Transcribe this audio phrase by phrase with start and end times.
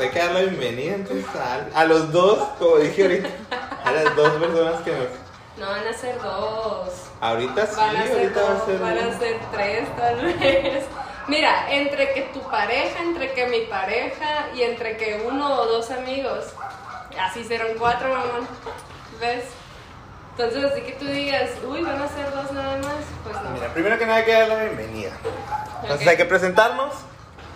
[0.00, 3.28] pues hay que dar la bienvenida entonces a, a los dos, como dije ahorita,
[3.84, 5.06] a las dos personas que nos...
[5.58, 6.88] No van a ser dos.
[7.20, 8.78] Ahorita sí, Van a ser ahorita va a dos, ser...
[8.78, 10.84] van a ser tres tal vez.
[11.28, 15.90] Mira, entre que tu pareja, entre que mi pareja y entre que uno o dos
[15.90, 16.46] amigos.
[17.20, 18.48] Así serán cuatro, mamón.
[19.20, 19.44] ¿Ves?
[20.30, 23.50] Entonces, así que tú digas, uy, van a ser dos nada más, pues no.
[23.50, 25.10] Mira, primero que nada hay que dar la bienvenida.
[25.82, 26.10] Entonces Ok.
[26.10, 26.94] hay que presentarnos.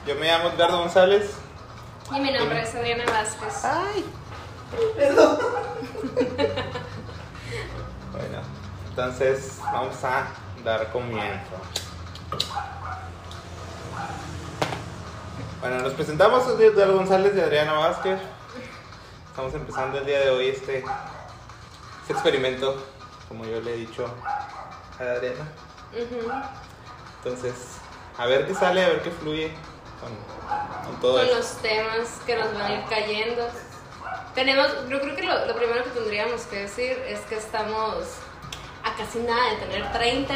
[0.06, 1.30] Yo me llamo Edgardo González.
[2.12, 3.64] Y mi nombre es Adriana Vázquez.
[3.64, 4.04] Ay,
[4.94, 5.38] perdón.
[8.12, 8.42] bueno,
[8.88, 10.26] entonces vamos a
[10.62, 11.56] dar comienzo.
[15.60, 18.20] Bueno, nos presentamos, soy Edgardo González y Adriana Vázquez.
[19.30, 20.84] Estamos empezando el día de hoy este,
[22.02, 22.84] este experimento,
[23.28, 24.06] como yo le he dicho
[25.00, 25.48] a Adriana.
[27.24, 27.54] Entonces,
[28.18, 29.54] a ver qué sale, a ver qué fluye
[30.00, 31.36] con, con todo Con esto.
[31.36, 33.48] los temas que nos van a ir cayendo.
[34.34, 37.94] Tenemos, yo creo que lo, lo primero que tendríamos que decir es que estamos
[38.82, 40.34] a casi nada de tener 30.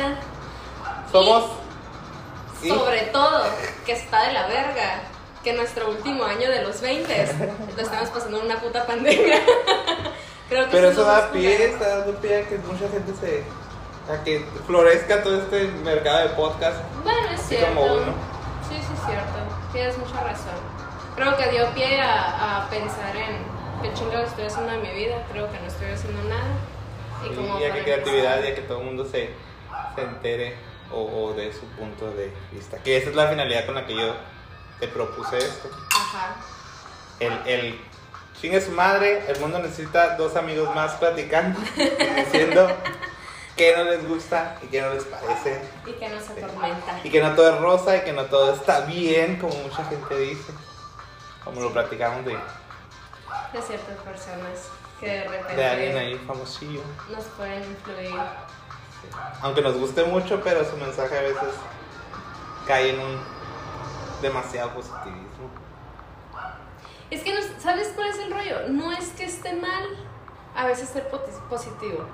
[1.13, 1.51] Somos.
[2.63, 3.45] Y sobre todo
[3.87, 5.03] que está de la verga
[5.45, 7.29] que nuestro último año de los 20
[7.77, 9.39] lo estamos pasando en una puta pandemia.
[10.49, 13.45] Creo que Pero es eso da pie, está dando pie a que mucha gente se.
[14.13, 16.79] a que florezca todo este mercado de podcast.
[17.05, 17.67] Bueno, es cierto.
[17.69, 18.13] como uno.
[18.69, 19.39] Sí, sí, es cierto.
[19.73, 20.55] Tienes mucha razón.
[21.17, 23.39] Creo que dio pie a, a pensar en
[23.83, 25.23] qué chingados estoy haciendo en mi vida.
[25.33, 26.47] Creo que no estoy haciendo nada.
[27.25, 29.31] Y, como Y, a para que creatividad y empezar- a que todo el mundo se,
[29.95, 30.55] se entere
[30.93, 32.79] o, o de su punto de vista.
[32.79, 34.15] Que esa es la finalidad con la que yo
[34.81, 35.69] te propuse esto.
[35.95, 36.37] Ajá.
[37.21, 37.81] El, el
[38.41, 41.59] chingue su madre, el mundo necesita dos amigos más platicando
[42.17, 42.69] diciendo
[43.59, 45.61] qué no les gusta y qué no les parece.
[45.87, 47.01] Y que nos atormenta.
[47.05, 50.17] Y que no todo es rosa y que no todo está bien, como mucha gente
[50.19, 50.53] dice.
[51.45, 52.33] Como lo platicamos de,
[53.53, 54.69] De ciertas personas
[55.01, 56.81] que de repente de alguien ahí famosillo.
[57.15, 58.15] nos pueden influir.
[59.43, 61.55] Aunque nos guste mucho, pero su mensaje a veces
[62.67, 63.21] cae en un
[64.23, 65.51] demasiado positivismo.
[67.11, 68.69] Es que, no- ¿sabes cuál es el rollo?
[68.69, 69.85] No es que esté mal
[70.55, 72.05] a veces ser positivo,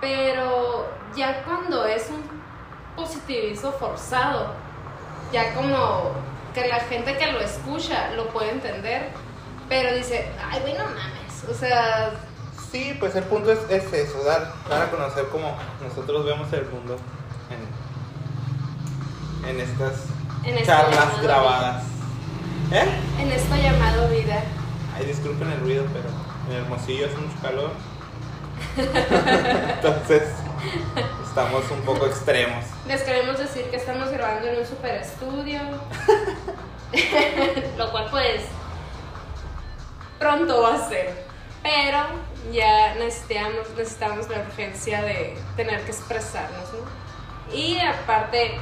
[0.00, 2.22] pero ya cuando es un
[2.96, 4.54] positivismo forzado,
[5.32, 6.12] ya como
[6.54, 9.10] que la gente que lo escucha lo puede entender,
[9.68, 12.12] pero dice, ay, güey, no mames, o sea,
[12.70, 16.66] Sí, pues el punto es, es eso, dar, dar a conocer cómo nosotros vemos el
[16.66, 16.98] mundo
[19.42, 20.04] en, en estas
[20.44, 21.84] en esto charlas grabadas.
[22.70, 22.84] ¿Eh?
[23.18, 24.42] En esto llamado vida.
[24.94, 26.08] Ay, disculpen el ruido, pero
[26.50, 27.70] en Hermosillo hace mucho calor.
[28.76, 30.22] Entonces,
[31.24, 32.64] estamos un poco extremos.
[32.86, 35.60] Les queremos decir que estamos grabando en un super estudio.
[37.76, 38.42] Lo cual pues
[40.18, 41.26] pronto va a ser.
[41.62, 41.98] Pero
[42.52, 47.54] ya necesitamos, necesitamos la urgencia de tener que expresarnos, ¿no?
[47.54, 48.58] Y aparte,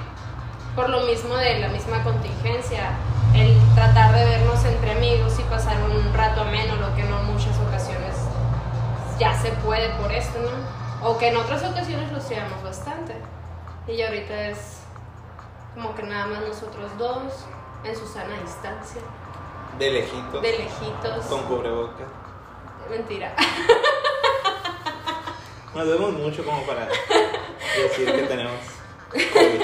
[0.74, 2.90] por lo mismo de la misma contingencia,
[3.34, 7.56] el tratar de vernos entre amigos y pasar un rato ameno, lo que no muchas
[7.58, 8.15] ocasiones
[9.18, 11.08] ya se puede por esto, ¿no?
[11.08, 13.14] O que en otras ocasiones lo hacíamos bastante.
[13.86, 14.80] Y ya ahorita es
[15.74, 17.32] como que nada más nosotros dos,
[17.84, 19.00] en su sana distancia,
[19.78, 21.24] De lejitos, de lejitos.
[21.26, 22.06] con cubrebocas.
[22.90, 23.34] Mentira.
[25.74, 28.54] Nos vemos mucho como para decir que tenemos
[29.10, 29.62] COVID.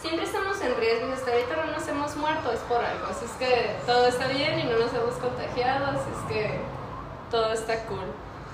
[0.00, 3.06] Siempre estamos en riesgo y hasta ahorita no nos hemos muerto, es por algo.
[3.06, 6.60] Así es que todo está bien y no nos hemos contagiado, así es que
[7.30, 8.04] todo está cool.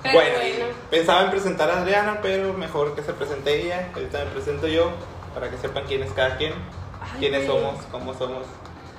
[0.02, 3.90] Pero Bueno, bueno, pensaba en presentar a Adriana, pero mejor que se presente ella.
[3.94, 4.90] Ahorita me presento yo,
[5.34, 6.52] para que sepan quién es cada quien,
[7.00, 7.58] Ay, quiénes güey.
[7.60, 8.44] somos, cómo somos.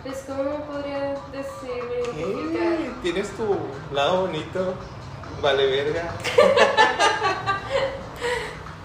[0.03, 3.57] pues cómo podría decirme Tienes tu
[3.93, 4.73] lado bonito,
[5.41, 6.13] vale verga.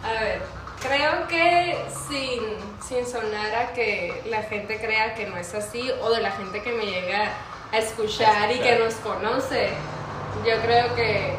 [0.04, 0.42] A ver,
[0.80, 1.76] creo que
[2.08, 2.40] sin,
[2.86, 6.62] sin sonar a que la gente crea que no es así o de la gente
[6.62, 7.30] que me llega
[7.72, 9.70] a escuchar y que nos conoce,
[10.46, 11.34] yo creo que...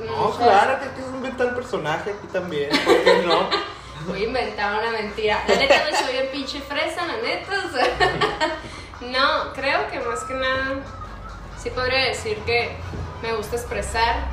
[0.00, 3.48] No, muchas- claro que tienes que inventar el personaje aquí también, ¿por qué no?
[4.06, 5.42] Voy a inventar una mentira.
[5.48, 7.52] La neta no soy bien pinche fresa, la neta.
[7.66, 8.56] o sea.
[9.00, 10.76] no, creo que más que nada
[11.60, 12.76] sí podría decir que
[13.22, 14.26] me gusta expresar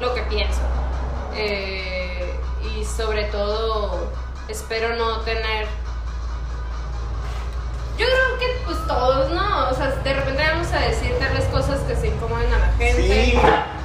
[0.00, 0.60] lo que pienso.
[1.36, 2.34] Eh,
[2.74, 4.10] y sobre todo
[4.48, 5.68] espero no tener...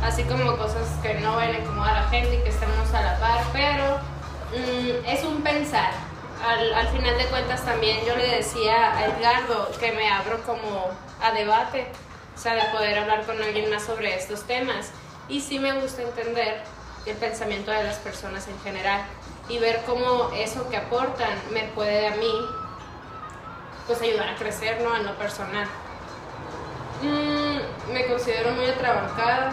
[0.04, 3.02] así como cosas que no van a incomodar a la gente y que estemos a
[3.02, 3.98] la par, pero
[4.52, 5.92] mm, es un pensar.
[6.46, 10.90] Al, al final de cuentas también yo le decía a Edgardo que me abro como
[11.22, 11.88] a debate
[12.36, 14.92] O sea, de poder hablar con alguien más sobre estos temas.
[15.30, 16.64] Y sí me gusta entender
[17.06, 19.02] el pensamiento de las personas en general
[19.48, 22.34] y ver cómo eso que aportan me puede a mí
[23.88, 24.96] pues ayudar a crecer, ¿no?
[24.96, 25.68] En lo personal.
[27.02, 29.52] Mm, me considero muy atrabancada.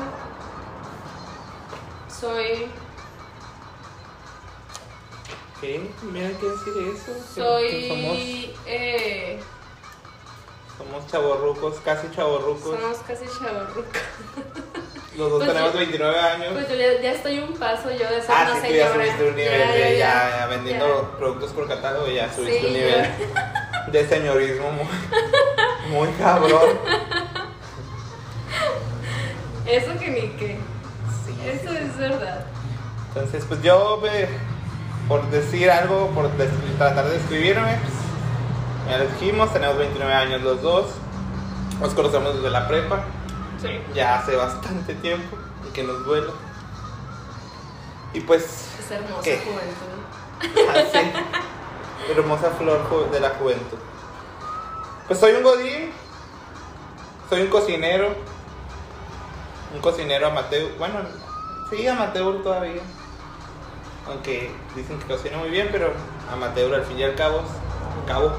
[2.21, 2.67] Soy
[5.61, 5.91] ¿Qué?
[6.13, 7.13] Mira que decir eso.
[7.35, 9.39] soy eh,
[10.79, 12.79] somos, somos chavorrucos, casi chavorrucos.
[12.81, 13.85] somos casi chavorrucos.
[15.17, 15.79] Los dos Pues tenemos sí.
[15.79, 16.49] 29 años.
[16.55, 18.93] Pues yo ya, ya estoy un paso yo de ser ah, una sí, tú ya
[18.93, 23.11] subiste un nivel Ya, de ya, vendiendo productos por catálogo, ya subiste Sí, un nivel
[23.93, 24.87] de señorismo muy,
[25.91, 26.71] muy cabrón.
[29.67, 30.59] Eso que ni que.
[31.45, 32.45] Eso es verdad.
[33.09, 34.29] Entonces, pues yo, me-
[35.09, 36.31] por decir algo, por
[36.79, 40.87] tratar de describirme, pues, lo dijimos, tenemos 29 años los dos,
[41.81, 43.05] nos conocemos desde la prepa,
[43.61, 43.81] Sí.
[43.95, 45.37] ya hace bastante tiempo,
[45.69, 46.29] y que nos duele.
[48.13, 49.39] Y pues, Es hermosa ¿Qué?
[49.39, 50.71] juventud.
[50.71, 51.13] así,
[52.13, 53.79] hermosa flor de la juventud.
[55.07, 55.91] Pues soy un godín,
[57.29, 58.15] soy un cocinero,
[59.75, 61.01] un cocinero amateur, bueno,
[61.71, 62.81] sí, amateur todavía.
[64.07, 65.93] Aunque dicen que cocina muy bien, pero
[66.33, 67.43] amateur al fin y al cabo.
[68.07, 68.33] Cabo.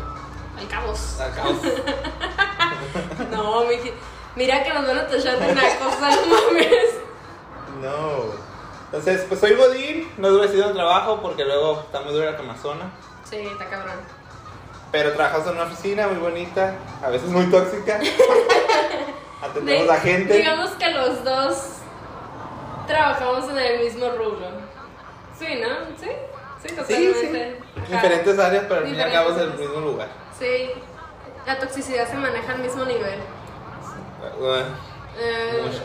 [0.57, 1.19] Al cabos.
[1.19, 1.56] Al cabo.
[3.31, 3.94] No, miji-
[4.36, 6.95] mira que nos van a tachar de una cosa, no mames.
[7.81, 8.31] No.
[8.86, 12.92] Entonces, pues soy godín, no duro el trabajo porque luego está muy dura la quemazona.
[13.30, 13.95] Sí, está cabrón.
[14.92, 18.00] Pero trabajamos en una oficina muy bonita, a veces muy tóxica.
[19.42, 20.33] Atendemos De- a gente.
[20.33, 21.56] Digamos que los dos
[22.91, 24.47] trabajamos en el mismo rubro.
[25.38, 25.69] Sí, ¿no?
[25.97, 26.11] Sí, sí,
[26.61, 26.75] Sí, sí.
[26.75, 27.59] totalmente.
[27.77, 27.85] Ajá.
[27.95, 30.07] Diferentes áreas, pero al fin y al cabo es el mismo lugar.
[30.38, 30.71] Sí,
[31.45, 33.19] la toxicidad se maneja al mismo nivel.
[34.39, 34.67] Bueno,
[35.17, 35.83] Eh, Mucho.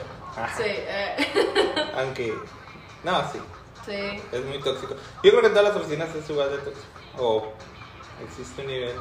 [0.56, 1.16] Sí, eh,
[1.96, 2.34] Aunque,
[3.04, 3.38] no, sí,
[3.86, 4.22] sí.
[4.32, 4.94] es muy tóxico.
[5.22, 6.86] Yo creo que en todas las oficinas es igual de tóxico.
[7.18, 7.52] O
[8.22, 8.94] existe un nivel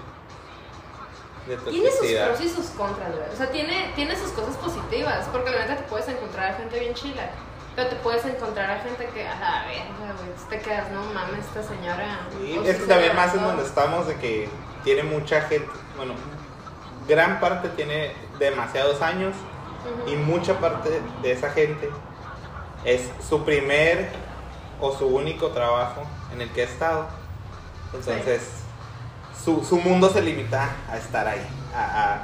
[1.47, 3.29] de Tiene sus pros y sus contras, güey.
[3.33, 5.27] O sea, tiene, tiene sus cosas positivas.
[5.33, 7.29] Porque la neta te puedes encontrar a gente bien chila.
[7.75, 10.29] Pero te puedes encontrar a gente que, a la verga, güey.
[10.49, 12.19] Te quedas, no mames, esta señora.
[12.39, 14.49] Sí, es que también más en donde estamos de que
[14.83, 15.67] tiene mucha gente,
[15.97, 16.13] bueno,
[17.07, 19.35] gran parte tiene demasiados años
[20.07, 21.89] y mucha parte de esa gente
[22.85, 24.09] es su primer
[24.79, 27.07] o su único trabajo en el que ha estado.
[27.93, 28.41] Entonces,
[29.43, 31.45] su, su mundo se limita a estar ahí,
[31.75, 32.21] a, a-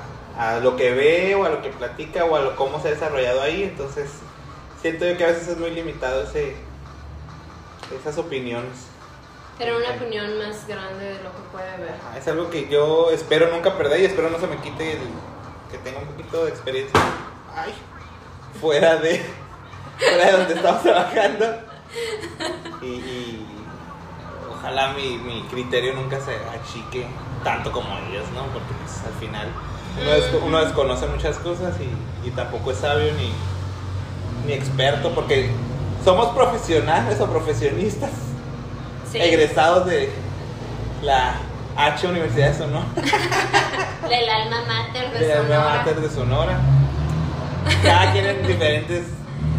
[0.55, 2.91] a lo que ve o a lo que platica o a lo, cómo se ha
[2.91, 3.63] desarrollado ahí.
[3.63, 4.09] Entonces,
[4.81, 6.55] siento yo que a veces es muy limitado ese,
[7.99, 8.87] esas opiniones.
[9.57, 11.93] Tener una opinión más grande de lo que puede ver.
[12.17, 14.99] Es algo que yo espero nunca perder y espero no se me quite el
[15.71, 16.99] que tenga un poquito de experiencia.
[17.55, 17.73] Ay,
[18.59, 19.23] fuera de,
[19.99, 21.45] fuera de donde estamos trabajando.
[22.81, 23.45] Y, y
[24.57, 27.05] ojalá mi, mi criterio nunca se achique
[27.43, 28.45] tanto como ellos, ¿no?
[28.53, 29.47] Porque pues, al final
[30.01, 33.31] uno, des- uno desconoce muchas cosas y, y tampoco es sabio ni,
[34.45, 35.51] ni experto porque
[36.03, 38.09] somos profesionales o profesionistas
[39.11, 39.19] Sí.
[39.19, 40.09] egresados de
[41.03, 41.35] la
[41.75, 42.85] H Universidad de Sonora,
[44.09, 45.55] Del alma mater de, Sonora.
[45.57, 46.59] alma mater de Sonora.
[47.83, 49.01] Cada quien en diferentes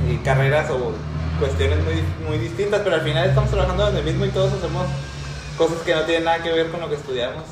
[0.09, 0.93] eh, carreras o
[1.39, 4.87] cuestiones muy, muy distintas, pero al final estamos trabajando en el mismo y todos hacemos
[5.59, 7.45] cosas que no tienen nada que ver con lo que estudiamos.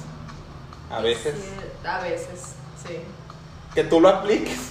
[0.91, 1.35] A veces.
[1.37, 2.55] Sí, a veces,
[2.87, 2.99] sí.
[3.75, 4.70] Que tú lo apliques.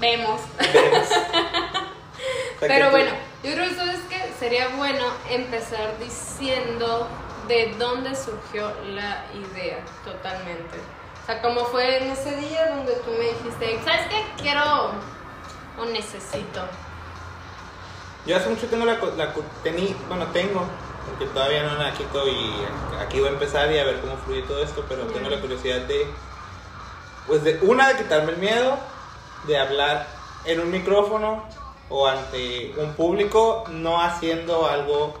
[0.00, 0.40] Vemos.
[2.60, 3.10] Pero bueno,
[3.42, 7.08] yo creo que sabes que sería bueno empezar diciendo
[7.48, 10.78] de dónde surgió la idea totalmente.
[11.22, 14.24] O sea, como fue en ese día donde tú me dijiste, ¿sabes qué?
[14.42, 14.92] Quiero
[15.78, 16.66] o necesito.
[18.26, 20.64] Yo hace mucho tengo la, la tení, bueno, tengo,
[21.06, 22.54] porque todavía no la quito y
[23.00, 25.80] aquí voy a empezar y a ver cómo fluye todo esto, pero tengo la curiosidad
[25.82, 26.06] de,
[27.26, 28.78] pues de una, de quitarme el miedo,
[29.46, 30.06] de hablar
[30.46, 31.42] en un micrófono
[31.90, 35.14] o ante un público, no haciendo algo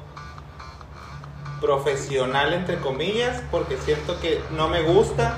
[1.60, 5.36] profesional, entre comillas, porque siento que no me gusta,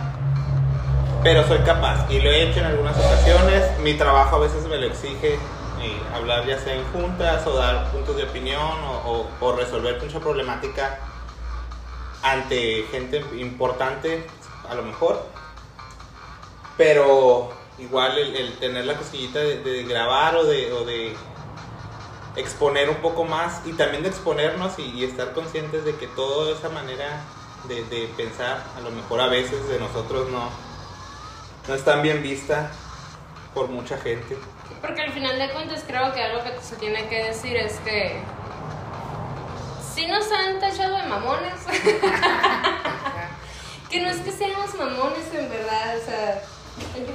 [1.22, 3.62] pero soy capaz y lo he hecho en algunas ocasiones.
[3.80, 7.90] Mi trabajo a veces me lo exige eh, hablar ya sea en juntas o dar
[7.92, 10.98] puntos de opinión o, o- o resolver mucha problemática
[12.22, 14.26] ante gente importante,
[14.68, 15.22] a lo mejor.
[16.76, 21.14] Pero igual el, tener la cosquillita de, grabar o de,
[22.36, 26.68] exponer un poco más y también de exponernos y, estar conscientes de que toda esa
[26.68, 27.22] manera
[27.68, 30.50] de, de pensar, a lo mejor a veces de nosotros no,
[31.66, 32.70] no es tan bien vista
[33.54, 34.36] por mucha gente.
[34.80, 38.20] Porque al final de cuentas creo que algo que se tiene que decir es que
[39.96, 41.54] si nos han tachado de mamones.
[43.90, 46.42] que no es que seamos mamones en verdad, o sea,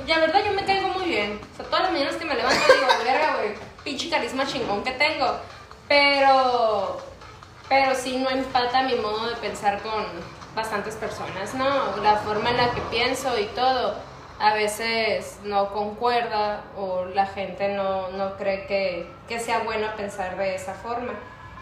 [0.07, 1.39] la verdad yo me caigo muy bien.
[1.53, 4.91] O sea, todas las mañanas que me levanto digo, verga, güey, pinche carisma chingón que
[4.91, 5.37] tengo.
[5.87, 7.01] Pero,
[7.67, 10.05] pero sí no empata mi modo de pensar con
[10.55, 11.97] bastantes personas, ¿no?
[11.97, 13.95] La forma en la que pienso y todo
[14.39, 20.35] a veces no concuerda o la gente no, no cree que, que sea bueno pensar
[20.37, 21.13] de esa forma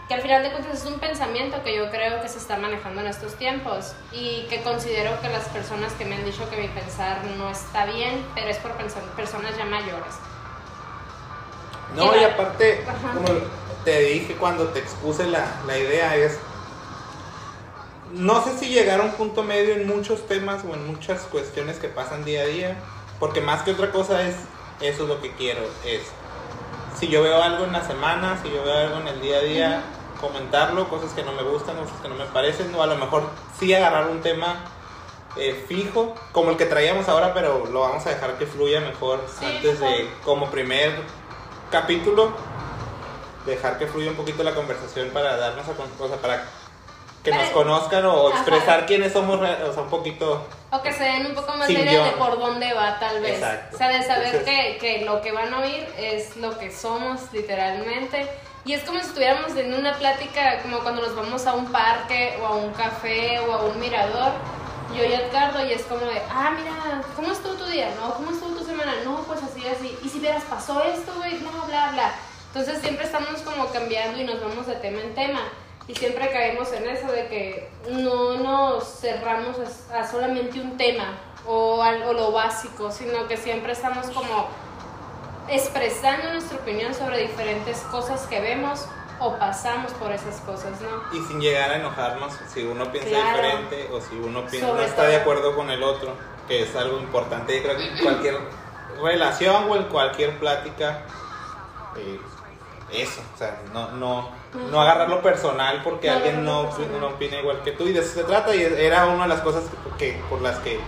[0.10, 3.02] que al final de cuentas es un pensamiento que yo creo que se está manejando
[3.02, 6.68] en estos tiempos y que considero que las personas que me han dicho que mi
[6.68, 8.72] pensar no está bien, pero es por
[9.16, 10.16] personas ya mayores.
[11.96, 13.28] No, y aparte, como
[13.86, 16.40] te dije cuando te expuse la, la idea, es,
[18.12, 21.78] no sé si llegar a un punto medio en muchos temas o en muchas cuestiones
[21.78, 22.78] que pasan día a día,
[23.20, 24.36] porque más que otra cosa es,
[24.82, 26.02] eso es lo que quiero, es,
[27.00, 29.42] si yo veo algo en la semana, si yo veo algo en el día a
[29.42, 29.84] día,
[30.20, 33.24] comentarlo, cosas que no me gustan, cosas que no me parecen, o a lo mejor
[33.60, 34.66] sí agarrar un tema
[35.38, 39.24] eh, fijo, como el que traíamos ahora, pero lo vamos a dejar que fluya mejor
[39.42, 40.94] antes de, como primer
[41.72, 42.34] capítulo,
[43.46, 46.46] dejar que fluya un poquito la conversación para darnos a cosa para
[47.24, 50.48] que nos conozcan o expresar quiénes somos, o sea, un poquito...
[50.72, 53.44] O que se den un poco más de idea de por dónde va, tal vez.
[53.74, 57.22] O sea, de saber que, que lo que van a oír es lo que somos,
[57.34, 58.30] literalmente
[58.66, 62.38] y es como si estuviéramos en una plática, como cuando nos vamos a un parque
[62.42, 64.34] o a un café o a un mirador.
[64.96, 67.94] Yo y Edgardo, y es como de, ah, mira, ¿cómo estuvo tu día?
[67.96, 68.94] No, ¿cómo estuvo tu semana?
[69.06, 69.98] No, pues así, así.
[70.04, 72.12] Y si vieras, pasó esto, güey, no, bla, bla.
[72.48, 75.42] Entonces siempre estamos como cambiando y nos vamos de tema en tema.
[75.88, 79.58] Y siempre caemos en eso de que no nos cerramos
[79.92, 84.48] a, solamente un tema o algo lo básico, sino que siempre estamos como
[85.52, 88.88] expresando nuestra opinión sobre diferentes cosas que vemos
[89.20, 91.18] o pasamos por esas cosas, ¿no?
[91.18, 95.04] Y sin llegar a enojarnos si uno piensa diferente o si uno piensa, no está
[95.04, 96.14] de acuerdo con el otro,
[96.48, 97.58] que es algo importante.
[97.58, 98.38] Yo creo que cualquier
[99.02, 101.04] relación o en cualquier plática,
[101.98, 102.20] eh,
[102.94, 104.30] eso, o sea, no, no,
[104.72, 107.88] no agarrarlo personal porque alguien no, no, opina igual que tú.
[107.88, 109.66] Y de eso se trata y era una de las cosas
[109.98, 110.80] que, por las que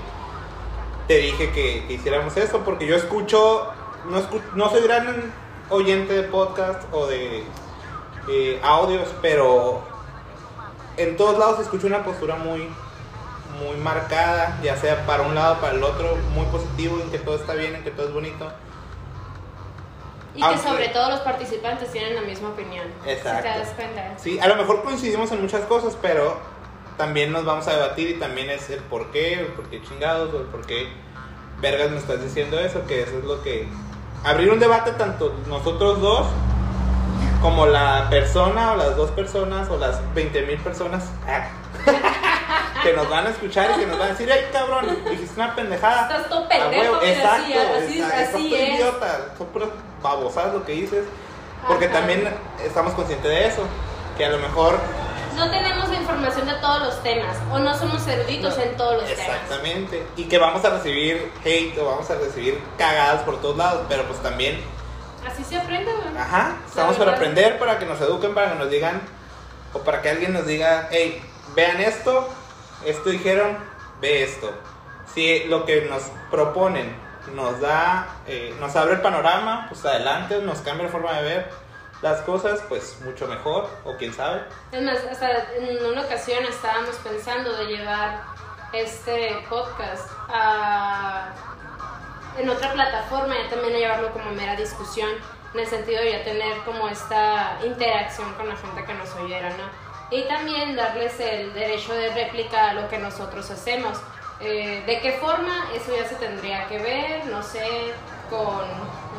[1.07, 3.73] te dije que, que hiciéramos eso, porque yo escucho
[4.09, 4.21] no,
[4.55, 5.31] no soy gran
[5.69, 7.43] oyente de podcast o de
[8.29, 9.81] eh, audios, pero
[10.97, 12.67] en todos lados escucho una postura muy,
[13.59, 17.35] muy marcada, ya sea para un lado, para el otro, muy positivo, en que todo
[17.35, 18.51] está bien, en que todo es bonito.
[20.35, 22.87] Y que sobre todo los participantes tienen la misma opinión.
[23.05, 23.49] Exacto.
[23.49, 24.13] Si te das cuenta.
[24.17, 26.37] Sí, a lo mejor coincidimos en muchas cosas, pero
[26.97, 30.33] también nos vamos a debatir y también es el por qué, el por qué chingados,
[30.33, 30.87] o el por qué
[31.59, 33.67] vergas me estás diciendo eso, que eso es lo que
[34.23, 36.27] abrir un debate tanto nosotros dos
[37.41, 41.47] como la persona o las dos personas o las 20 mil personas ah,
[42.83, 45.55] que nos van a escuchar y que nos van a decir, ay cabrón, dijiste una
[45.55, 46.03] pendejada.
[46.03, 48.75] Estás todo pendejo, exacto, así, así, es.
[48.75, 49.69] idiota, son puras
[50.03, 51.05] babosadas lo que dices.
[51.67, 52.27] Porque también
[52.63, 53.63] estamos conscientes de eso,
[54.17, 54.79] que a lo mejor
[55.41, 59.05] no tenemos la información de todos los temas o no somos eruditos en todos los
[59.05, 59.19] temas.
[59.19, 60.05] Exactamente.
[60.15, 64.03] Y que vamos a recibir hate o vamos a recibir cagadas por todos lados, pero
[64.05, 64.61] pues también...
[65.27, 66.15] Así se aprende, güey.
[66.15, 69.01] Ajá, estamos para aprender, para que nos eduquen, para que nos digan,
[69.73, 71.19] o para que alguien nos diga, hey,
[71.55, 72.29] vean esto,
[72.85, 73.57] esto dijeron,
[73.99, 74.51] ve esto.
[75.13, 76.95] Si lo que nos proponen
[77.33, 81.49] nos da, eh, nos abre el panorama, pues adelante, nos cambia la forma de ver
[82.01, 84.43] las cosas, pues mucho mejor, o quién sabe.
[84.71, 84.87] En
[85.85, 88.21] una ocasión estábamos pensando de llevar
[88.73, 91.33] este podcast a,
[92.37, 95.09] en otra plataforma y también a llevarlo como mera discusión,
[95.53, 99.49] en el sentido de ya tener como esta interacción con la gente que nos oyera,
[99.49, 99.91] ¿no?
[100.09, 103.97] Y también darles el derecho de réplica a lo que nosotros hacemos.
[104.39, 105.67] Eh, ¿De qué forma?
[105.73, 107.93] Eso ya se tendría que ver, no sé,
[108.29, 108.65] con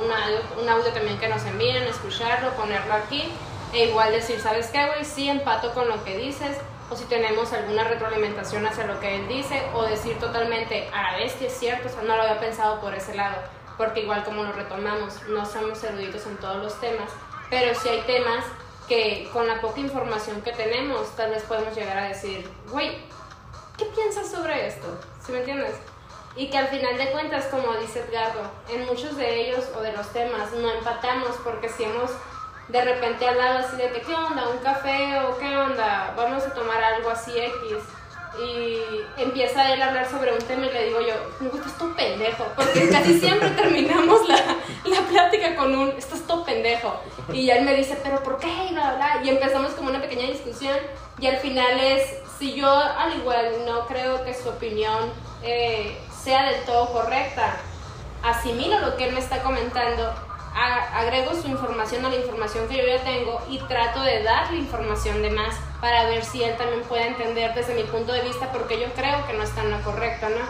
[0.01, 3.33] un audio, también que nos envíen, escucharlo, ponerlo aquí
[3.73, 5.05] e igual decir, ¿sabes qué, güey?
[5.05, 6.57] Sí empato con lo que dices
[6.91, 11.19] o si tenemos alguna retroalimentación hacia lo que él dice o decir totalmente, a la
[11.19, 13.37] vez que es cierto, o sea, no lo había pensado por ese lado,
[13.79, 17.11] porque igual como lo retomamos, no somos eruditos en todos los temas,
[17.49, 18.45] pero si hay temas
[18.89, 22.99] que con la poca información que tenemos, tal vez podemos llegar a decir, güey,
[23.79, 25.01] ¿qué piensas sobre esto?
[25.25, 25.77] ¿Sí me entiendes?
[26.37, 29.93] Y que al final de cuentas, como dice Edgardo, en muchos de ellos o de
[29.93, 32.11] los temas no empatamos porque si hemos
[32.69, 34.49] de repente hablado así de que, ¿qué onda?
[34.49, 36.15] ¿Un café o qué onda?
[36.17, 37.79] Vamos a tomar algo así X.
[38.43, 38.81] Y
[39.21, 42.47] empieza él a hablar sobre un tema y le digo yo, me gusta tu pendejo,
[42.57, 44.43] porque casi siempre terminamos la,
[46.45, 47.01] pendejo.
[47.33, 48.49] Y él me dice, pero ¿por qué?
[48.71, 49.21] Y bla, bla.
[49.25, 50.77] Y empezamos como una pequeña discusión.
[51.19, 52.03] Y al final es,
[52.39, 55.11] si yo al igual no creo que su opinión
[55.43, 57.57] eh, sea del todo correcta,
[58.23, 60.13] asimilo lo que él me está comentando,
[60.95, 65.23] agrego su información a la información que yo ya tengo y trato de darle información
[65.23, 68.79] de más para ver si él también puede entender desde mi punto de vista porque
[68.79, 70.45] yo creo que no está en lo correcto, ¿no?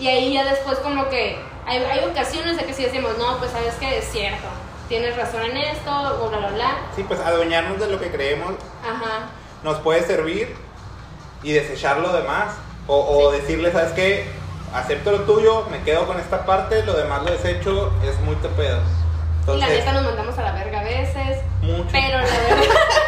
[0.00, 3.50] Y ahí ya después como que hay, hay ocasiones de que sí decimos, no, pues
[3.50, 4.46] sabes que es cierto,
[4.88, 5.90] tienes razón en esto,
[6.22, 6.76] o bla, bla, bla.
[6.94, 9.30] Sí, pues adueñarnos de lo que creemos Ajá,
[9.64, 10.54] nos puede servir
[11.42, 12.54] y desechar lo demás.
[12.90, 14.26] O, o decirle, ¿sabes qué?
[14.74, 18.48] Acepto lo tuyo, me quedo con esta parte, lo demás lo desecho, es muy te
[18.48, 18.80] pedo.
[19.54, 21.88] y la neta nos mandamos a la verga a veces, mucho.
[21.90, 22.64] pero la verdad,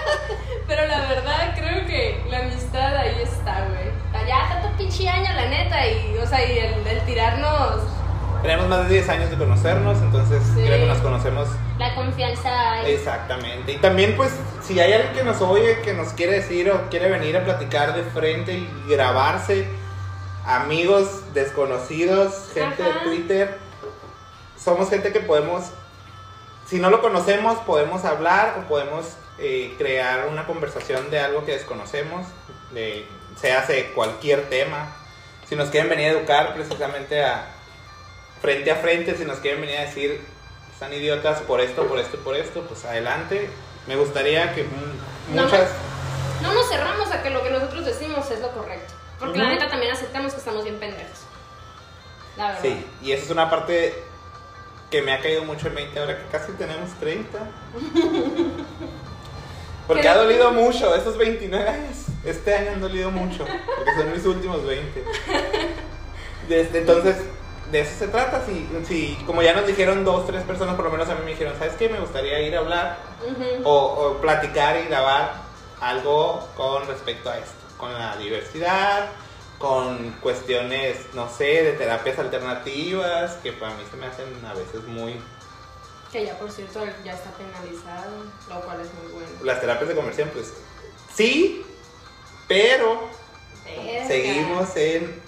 [0.66, 3.90] pero la verdad creo que la amistad ahí está, güey.
[4.26, 7.82] Ya tanto pinche año, la neta, y, o sea, y el, el tirarnos
[8.42, 10.62] Tenemos más de 10 años de conocernos, entonces Sí.
[10.64, 11.48] creo que nos conocemos
[11.78, 12.92] la confianza ahí.
[12.92, 13.72] exactamente.
[13.72, 14.30] Y también, pues,
[14.62, 17.94] si hay alguien que nos oye, que nos quiere decir o quiere venir a platicar
[17.94, 19.66] de frente y grabarse,
[20.46, 22.92] amigos desconocidos, gente de.
[23.04, 23.58] Twitter,
[24.56, 25.66] somos gente que podemos,
[26.66, 29.06] si no lo conocemos, podemos hablar o podemos
[29.38, 32.26] eh, crear una conversación de algo que desconocemos,
[32.72, 33.06] de,
[33.40, 34.94] se hace cualquier tema.
[35.48, 37.46] Si nos quieren venir a educar precisamente a
[38.40, 40.24] frente a frente, si nos quieren venir a decir,
[40.72, 43.50] están idiotas por esto, por esto por esto, pues adelante.
[43.86, 44.64] Me gustaría que
[45.34, 45.70] No, muchas...
[46.42, 48.94] No nos cerramos a que lo que nosotros decimos es lo correcto.
[49.20, 51.20] Porque la neta también aceptamos que estamos bien pendejos.
[52.36, 52.60] La verdad.
[52.62, 53.94] Sí, y esa es una parte
[54.90, 57.38] que me ha caído mucho en 20 ahora que casi tenemos 30.
[59.86, 61.96] Porque ha dolido mucho, esos 29 años.
[62.24, 65.04] Este año han dolido mucho, porque son mis últimos 20.
[66.48, 67.16] Desde entonces,
[67.72, 68.44] de eso se trata.
[68.46, 71.32] Si, si, como ya nos dijeron dos, tres personas, por lo menos a mí me
[71.32, 71.88] dijeron, ¿sabes qué?
[71.88, 72.98] Me gustaría ir a hablar
[73.64, 75.32] o, o platicar y grabar
[75.80, 79.08] algo con respecto a esto, con la diversidad,
[79.58, 84.84] con cuestiones, no sé, de terapias alternativas, que para mí se me hacen a veces
[84.84, 85.20] muy...
[86.12, 89.28] Que ya por cierto ya está penalizado, lo cual es muy bueno.
[89.42, 90.52] Las terapias de conversión, pues
[91.14, 91.64] sí,
[92.48, 93.08] pero
[93.64, 94.06] Verga.
[94.08, 95.22] seguimos en,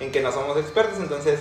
[0.00, 1.40] en que no somos expertos, entonces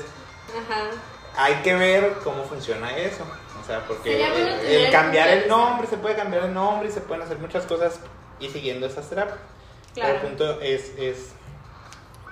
[0.49, 0.89] Ajá.
[1.37, 3.23] hay que ver cómo funciona eso.
[3.63, 7.01] O sea, porque el, el cambiar el nombre, se puede cambiar el nombre y se
[7.01, 7.99] pueden hacer muchas cosas
[8.39, 9.39] y siguiendo esas terapias.
[9.95, 10.15] Pero Claro.
[10.15, 11.17] el punto es, es,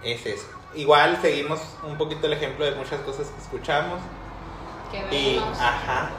[0.03, 0.47] es eso.
[0.75, 3.99] Igual seguimos un poquito el ejemplo de muchas cosas que escuchamos.
[4.91, 5.57] Que Y, vemos.
[5.59, 6.09] ajá.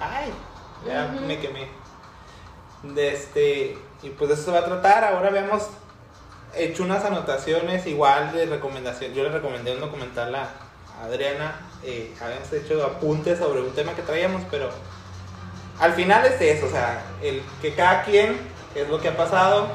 [0.00, 0.32] Ay,
[0.86, 1.68] ya me quemé.
[2.82, 5.04] De este, y pues eso se va a tratar.
[5.04, 5.68] Ahora habíamos
[6.54, 9.12] hecho unas anotaciones igual de recomendación.
[9.12, 10.48] Yo le recomendé un documental a
[11.04, 11.60] Adriana.
[11.82, 14.70] eh, habíamos hecho apuntes sobre un tema que traíamos, pero
[15.78, 16.66] al final es eso.
[16.66, 18.38] O sea, el que cada quien
[18.74, 19.68] es lo que ha pasado,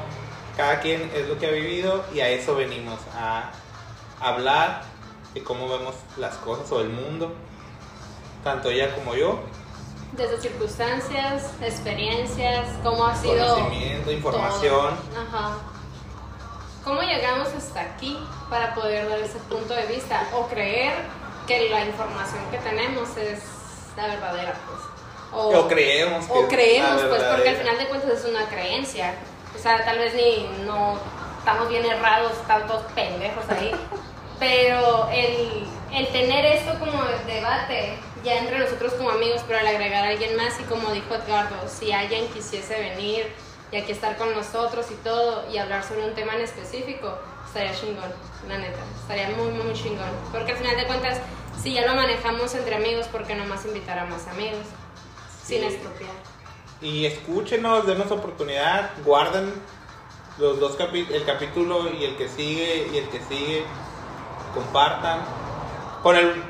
[0.56, 3.50] cada quien es lo que ha vivido y a eso venimos a
[4.20, 4.82] hablar
[5.34, 7.32] de cómo vemos las cosas o el mundo,
[8.42, 9.40] tanto ella como yo,
[10.12, 13.54] Desde circunstancias, experiencias, cómo ha sido.
[13.56, 14.96] conocimiento, información.
[14.96, 15.22] todo.
[15.22, 15.56] Ajá.
[16.84, 18.16] ¿Cómo llegamos hasta aquí
[18.48, 20.92] para poder dar ese punto de vista o creer
[21.46, 23.40] que la información que tenemos es
[23.96, 24.54] la verdadera?
[24.66, 24.80] Pues?
[25.32, 28.48] O creemos que o es creemos, la pues, porque al final de cuentas es una
[28.48, 29.14] creencia.
[29.66, 30.96] Sea, tal vez ni no
[31.40, 33.72] estamos bien errados, tantos pendejos ahí.
[34.38, 40.04] Pero el, el tener esto como debate ya entre nosotros como amigos, pero al agregar
[40.04, 43.32] a alguien más y como dijo Edgardo, si alguien quisiese venir
[43.72, 47.74] y aquí estar con nosotros y todo y hablar sobre un tema en específico, estaría
[47.74, 48.12] chingón,
[48.48, 50.10] la neta, estaría muy, muy chingón.
[50.30, 51.18] Porque al final de cuentas,
[51.60, 54.62] si ya lo manejamos entre amigos, ¿por qué no más invitar a más amigos?
[55.44, 55.66] Sin Sí.
[55.66, 56.35] estropear.
[56.82, 59.52] Y escúchenos, denos oportunidad, guarden
[60.38, 63.64] los dos capi- el capítulo y el que sigue y el que sigue,
[64.54, 65.20] compartan.
[66.02, 66.42] Con el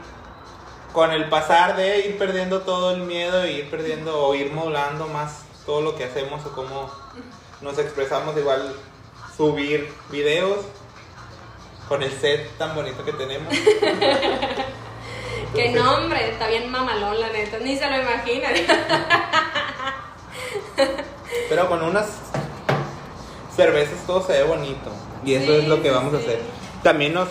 [0.92, 5.06] con el pasar de ir perdiendo todo el miedo e ir perdiendo o ir modulando
[5.08, 6.90] más todo lo que hacemos o cómo
[7.60, 8.74] nos expresamos, igual
[9.36, 10.64] subir videos
[11.88, 13.52] con el set tan bonito que tenemos.
[15.54, 18.52] Que Entonces, no, hombre, está bien mamalón, la neta, ni se lo imaginan.
[21.48, 22.06] Pero con unas
[23.54, 24.90] cervezas todo se ve bonito.
[25.24, 26.24] Y eso Sí, es lo que sí, vamos a sí.
[26.24, 26.40] hacer.
[26.82, 27.28] También nos...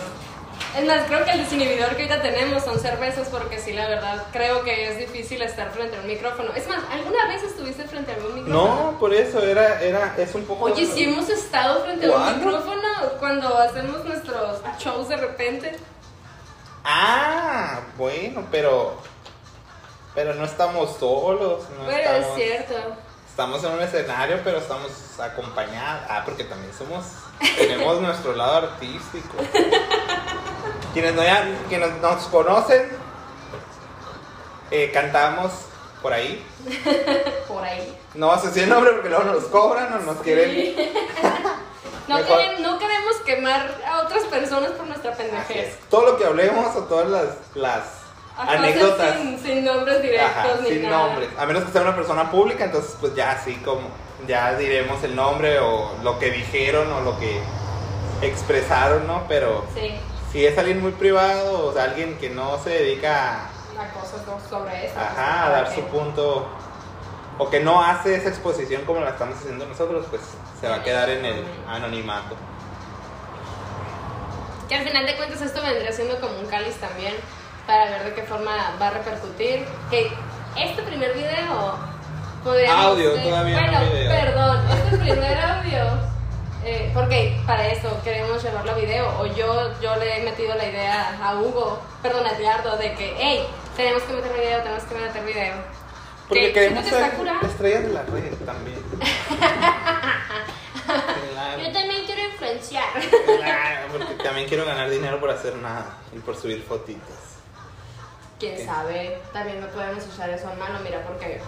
[0.76, 4.24] Es más, creo que el desinhibidor que ahorita tenemos son cervezas porque sí, la verdad,
[4.30, 6.52] creo que es difícil estar frente a un micrófono.
[6.54, 8.92] Es más, ¿alguna vez estuviste frente a un micrófono?
[8.92, 10.64] No, por eso era, era, es un poco...
[10.66, 12.44] Oye, sí hemos estado frente a un ¿Cuándo?
[12.46, 15.76] micrófono cuando hacemos nuestros shows de repente.
[16.84, 18.96] Ah, bueno, pero...
[20.14, 21.62] Pero no estamos solos.
[21.78, 22.74] No Pero estamos, es cierto.
[23.36, 26.04] Estamos en un escenario, pero estamos acompañados.
[26.08, 27.04] Ah, porque también somos.
[27.58, 29.36] Tenemos nuestro lado artístico.
[30.94, 32.88] Quienes, no hayan- quienes nos conocen,
[34.70, 35.52] eh, cantamos
[36.00, 36.42] por ahí.
[37.46, 37.94] Por ahí.
[38.14, 40.74] No vas a decir nombre porque luego nos cobran o nos quieren.
[42.08, 45.76] No, queremos, no queremos quemar a otras personas por nuestra pendejez.
[45.90, 47.82] Todo lo que hablemos o todas las, las
[48.36, 49.16] Ajá, o sea, anécdotas.
[49.16, 51.06] sin, sin nombres directos Ajá, ni sin nada.
[51.06, 51.28] nombres.
[51.38, 53.88] A menos que sea una persona pública, entonces pues ya así como,
[54.26, 57.40] ya diremos el nombre o lo que dijeron o lo que
[58.22, 59.24] expresaron, ¿no?
[59.28, 59.94] Pero Sí,
[60.32, 64.38] si es alguien muy privado, o sea, alguien que no se dedica la cosa no
[64.48, 64.98] sobre eso.
[64.98, 66.46] a, pues, ajá, a dar su punto
[67.38, 70.22] o que no hace esa exposición como la estamos haciendo nosotros, pues
[70.60, 72.34] se va a quedar en el anonimato.
[74.68, 77.14] Que al final de cuentas esto vendría siendo como un cáliz también
[77.66, 79.64] para ver de qué forma va a repercutir.
[79.90, 80.10] Que
[80.56, 81.76] este primer video
[82.44, 82.84] podríamos...
[82.86, 84.10] Audio, eh, todavía no bueno, video.
[84.10, 85.84] perdón, este primer audio...
[86.64, 90.66] eh, porque para eso queremos llevarlo a video o yo, yo le he metido la
[90.66, 94.94] idea a Hugo, perdón, a Edgardo, de que, hey, tenemos que meter video, tenemos que
[94.94, 95.54] meter video.
[96.28, 98.78] Porque Que queremos que ser estrellas de la red también.
[100.86, 101.62] Claro.
[101.62, 102.84] Yo también quiero influenciar.
[103.24, 107.35] Claro, porque también quiero ganar dinero por hacer nada y por subir fotitos.
[108.38, 111.40] Quién sabe, también no podemos usar eso en mano, mira, porque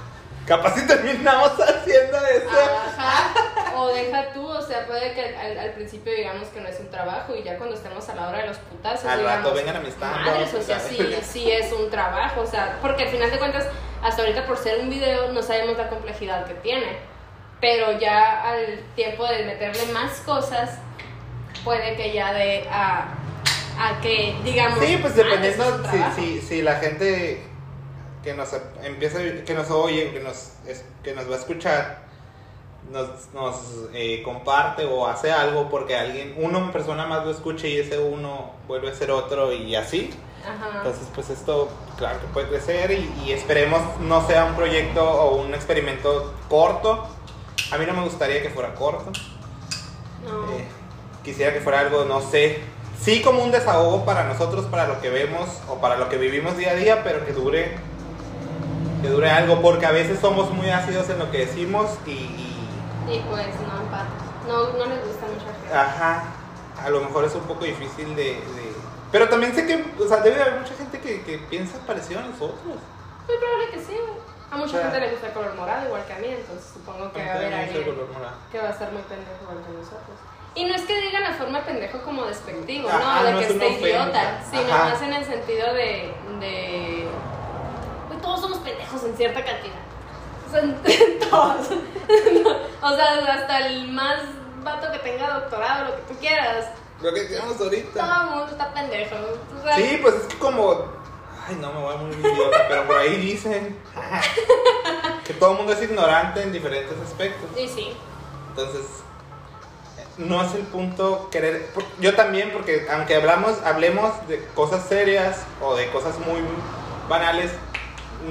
[0.49, 2.49] Capaz si terminamos haciendo eso.
[2.97, 3.35] Ajá.
[3.77, 6.91] O deja tú, o sea, puede que al, al principio digamos que no es un
[6.91, 9.05] trabajo y ya cuando estemos a la hora de los putazos.
[9.05, 12.41] Al digamos, rato vengan a mi stand-up, Madres, o sea, sí, sí es un trabajo,
[12.41, 13.67] o sea, porque al final de cuentas,
[14.03, 16.99] hasta ahorita por ser un video no sabemos la complejidad que tiene.
[17.61, 20.79] Pero ya al tiempo de meterle más cosas,
[21.63, 23.09] puede que ya de a,
[23.79, 24.81] a que digamos.
[24.81, 27.43] Sí, pues ah, dependiendo un si, si, si la gente
[28.23, 28.51] que nos
[28.83, 30.53] empieza, que nos oye, que nos,
[31.03, 32.03] que nos va a escuchar,
[32.91, 33.57] nos, nos
[33.95, 38.53] eh, comparte o hace algo porque alguien, una persona más lo escuche y ese uno
[38.67, 40.11] vuelve a ser otro y así.
[40.43, 40.79] Ajá.
[40.79, 45.37] Entonces, pues esto, claro que puede crecer y, y esperemos no sea un proyecto o
[45.37, 47.07] un experimento corto.
[47.71, 49.11] A mí no me gustaría que fuera corto.
[50.25, 50.53] No.
[50.53, 50.65] Eh,
[51.23, 52.61] quisiera que fuera algo, no sé,
[53.01, 56.57] sí como un desahogo para nosotros, para lo que vemos o para lo que vivimos
[56.57, 57.77] día a día, pero que dure,
[59.03, 62.69] que dure algo, porque a veces somos muy ácidos en lo que decimos y, y,
[63.09, 64.07] Y pues no empata.
[64.47, 66.25] No, no les gusta mucho ajá,
[66.83, 68.73] a lo mejor es un poco difícil de, de-
[69.13, 72.25] Pero también sé que, o sea, debe haber mucha gente que, que piensa parecido a
[72.25, 72.59] nosotros.
[72.65, 73.97] Muy probable que sí.
[74.51, 76.65] A mucha O sea, gente le gusta el color morado igual que a mí, entonces
[76.73, 77.85] supongo que va a haber alguien
[78.51, 80.17] que va a estar muy pendejo igual que nosotros.
[80.59, 83.27] Y no es que digan la forma pendejo como despectivo, Ajá, ¿no?
[83.27, 84.51] De no que es esté idiota, ofensa.
[84.51, 84.85] sino Ajá.
[84.89, 86.13] más en el sentido de.
[86.41, 87.09] de.
[88.09, 89.77] Güey, todos somos pendejos en cierta cantidad.
[90.49, 90.63] O sea,
[91.31, 91.67] todos.
[92.83, 94.21] o sea, hasta el más
[94.65, 96.67] vato que tenga doctorado, lo que tú quieras.
[97.01, 98.01] Lo que decíamos ahorita.
[98.01, 99.15] Todo el mundo está pendejo.
[99.57, 100.87] O sea, Sí, pues es que como.
[101.47, 103.79] Ay, no me voy a muy idiota, pero por ahí dicen
[105.25, 107.49] que todo el mundo es ignorante en diferentes aspectos.
[107.57, 107.97] Y sí.
[108.51, 108.83] Entonces,
[110.19, 111.69] no es el punto querer.
[112.01, 116.41] Yo también, porque aunque hablamos, hablemos de cosas serias o de cosas muy
[117.09, 117.51] banales,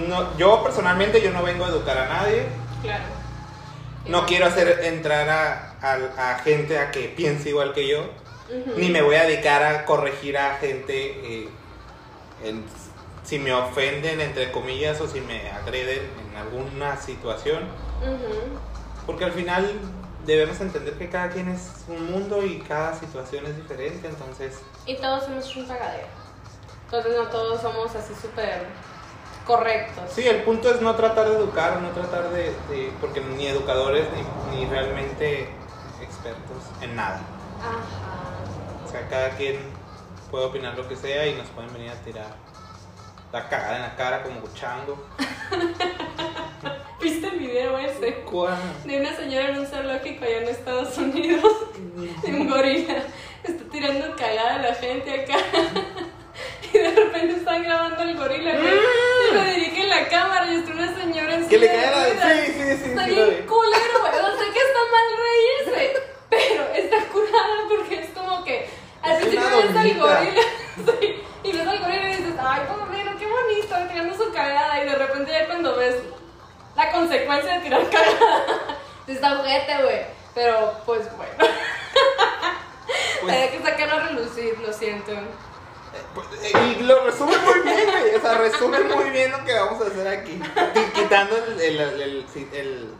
[0.07, 2.43] no, yo personalmente yo no vengo a educar a nadie.
[2.81, 3.03] Claro.
[4.05, 8.05] No quiero hacer entrar a, a- a gente a que piense igual que yo.
[8.77, 10.93] Ni me voy a dedicar a corregir a gente
[11.43, 11.49] eh,
[12.43, 12.63] en-
[13.23, 17.63] si me ofenden, entre comillas, o si me agreden en alguna situación.
[19.05, 19.69] Porque al final
[20.27, 24.07] debemos entender que cada quien es un mundo y cada situación es diferente.
[24.07, 26.07] Entonces, Y todos somos un cagadero.
[26.85, 28.65] Entonces no todos somos así súper
[29.45, 30.11] correctos.
[30.13, 32.43] sí, el punto es no tratar de educar, no tratar de...
[32.69, 34.05] de- porque ni educadores
[34.51, 35.49] ni, ni realmente
[36.01, 37.21] expertos en nada.
[37.61, 38.85] Ajá.
[38.85, 39.57] O sea, cada quien
[40.29, 42.27] puede opinar lo que sea y nos pueden venir a tirar
[43.31, 44.97] la cagada en la cara como chango.
[47.01, 48.15] ¿Viste el video ese?
[48.25, 48.57] ¿Cuál?
[48.83, 51.53] De una señora en un zoológico allá en Estados Unidos,
[52.23, 53.03] de un gorila,
[53.43, 55.37] está tirando cagada a la gente acá.
[56.73, 60.71] Y de repente están grabando al gorila güey, y lo dirigen la cámara y está
[60.71, 62.05] una señora en Que le caiga la...
[62.05, 64.11] Sí, sí, sí, Está sí, bien culero, güey.
[64.11, 65.93] O sea que está mal reírse.
[66.29, 68.69] Pero está curada porque es como que
[69.01, 70.41] al principio ves al gorila
[70.99, 74.83] sí, y ves al gorila y dices, ay, pobre, qué bonito, tirando su cagada.
[74.83, 75.95] Y de repente ya cuando ves
[76.77, 78.45] la consecuencia de tirar cagada,
[79.07, 80.01] está juguete, güey.
[80.33, 81.33] Pero pues bueno,
[83.21, 85.11] Pues, hay que sacarlo a relucir, lo siento.
[86.77, 88.15] Y lo resume muy bien, güey.
[88.15, 90.39] O sea, resume muy bien lo que vamos a hacer aquí.
[90.73, 92.93] Qui- Quitando el, el, el-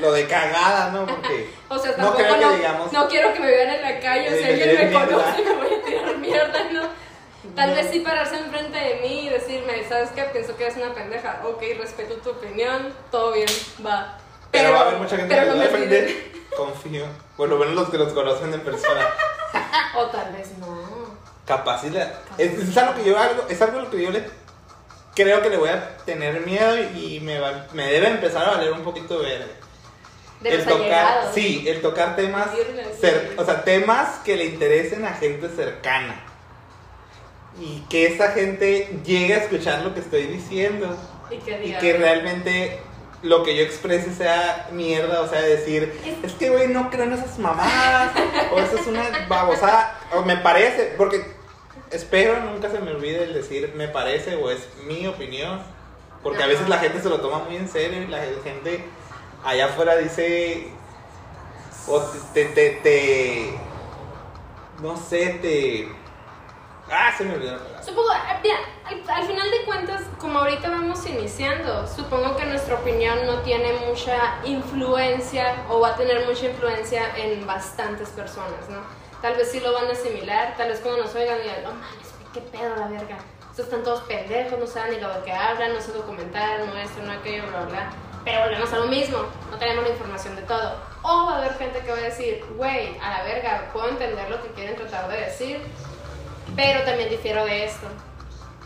[0.00, 1.04] lo de cagada, ¿no?
[1.06, 2.92] Porque O sea, no creo que no, digamos.
[2.92, 5.42] no quiero que me vean en la calle, o Eh, si me alguien me conoce
[5.42, 6.82] me voy a tirar mierda, ¿no?
[7.54, 10.22] Tal vez sí pararse enfrente de mí y decirme, ¿sabes qué?
[10.24, 11.40] Pienso que eres una pendeja.
[11.44, 13.48] Ok, respeto tu opinión, todo bien,
[13.84, 14.18] va.
[14.50, 16.32] Pero, va a haber mucha gente que no defender.
[16.56, 17.06] Confío.
[17.38, 19.08] Lo menos los que los conocen en persona.
[19.96, 21.14] O tal vez no.
[21.46, 22.12] Capacidad.
[22.38, 24.24] Es, es algo que yo algo, es algo que yo le
[25.14, 28.72] creo que le voy a tener miedo y me, va- me debe empezar a valer
[28.72, 29.46] un poquito ver.
[30.40, 32.48] De el tocar, sí, el tocar temas,
[33.00, 36.20] cer- o sea, temas que le interesen a gente cercana.
[37.60, 40.96] Y que esa gente llegue a escuchar lo que estoy diciendo.
[41.30, 42.80] Y que Y diga, que realmente
[43.22, 47.14] lo que yo exprese sea mierda, o sea, decir, es que, güey, no creo en
[47.14, 48.12] esas mamadas,
[48.52, 51.24] o eso es una babosada, o me parece, porque
[51.90, 55.60] espero nunca se me olvide el decir me parece o es mi opinión,
[56.22, 58.84] porque a veces la gente se lo toma muy en serio y la gente
[59.44, 60.68] allá afuera dice,
[61.86, 62.00] o
[62.32, 63.50] te, te, te,
[64.82, 66.03] no sé, te...
[66.90, 67.58] Ah, se me olvidó.
[67.82, 68.40] Supongo, ah,
[68.84, 73.72] al, al final de cuentas, como ahorita vamos iniciando, supongo que nuestra opinión no tiene
[73.86, 78.78] mucha influencia o va a tener mucha influencia en bastantes personas, ¿no?
[79.22, 82.14] Tal vez sí lo van a asimilar, tal vez cuando nos oigan digan, no mames,
[82.34, 83.16] qué pedo la verga.
[83.50, 87.00] Estos están todos pendejos, no saben ni lo que hablan, no se documentar, no esto,
[87.02, 87.90] no aquello, bla, bla.
[88.24, 89.18] Pero volvemos a lo mismo,
[89.50, 90.76] no tenemos la información de todo.
[91.02, 94.28] O va a haber gente que va a decir, güey, a la verga, puedo entender
[94.28, 95.60] lo que quieren tratar de decir,
[96.56, 97.86] pero también difiero de esto.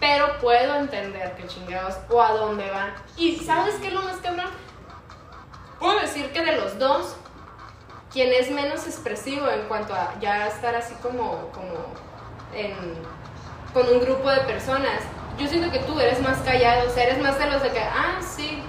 [0.01, 2.95] Pero puedo entender qué chingados o a dónde van.
[3.17, 4.51] Y ¿sabes qué es lo más cabrón?
[5.81, 7.17] Puedo decir que de los dos,
[8.13, 11.87] quien es menos expresivo en cuanto a ya estar así como, como
[12.55, 12.75] en,
[13.73, 15.03] con un grupo de personas,
[15.39, 17.81] yo siento que tú eres más callado, o sea, eres más de los de que,
[17.81, 18.63] ah, sí.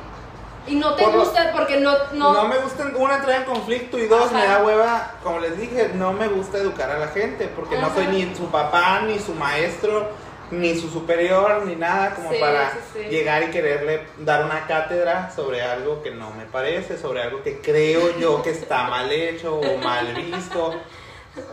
[0.69, 1.91] Y no te Por lo- gusta porque no...
[2.13, 4.37] No, No, me gusta, una, entrar en conflicto y dos, Ajá.
[4.37, 7.91] me da hueva, como les dije, no me gusta educar a la gente, porque no
[7.93, 10.09] soy ni su papá, ni su maestro,
[10.51, 12.99] ni su superior, ni nada como Sí, para sí, sí.
[13.09, 17.59] llegar y quererle dar una cátedra sobre algo que no me parece, sobre algo que
[17.61, 20.75] creo yo que está mal hecho o mal visto,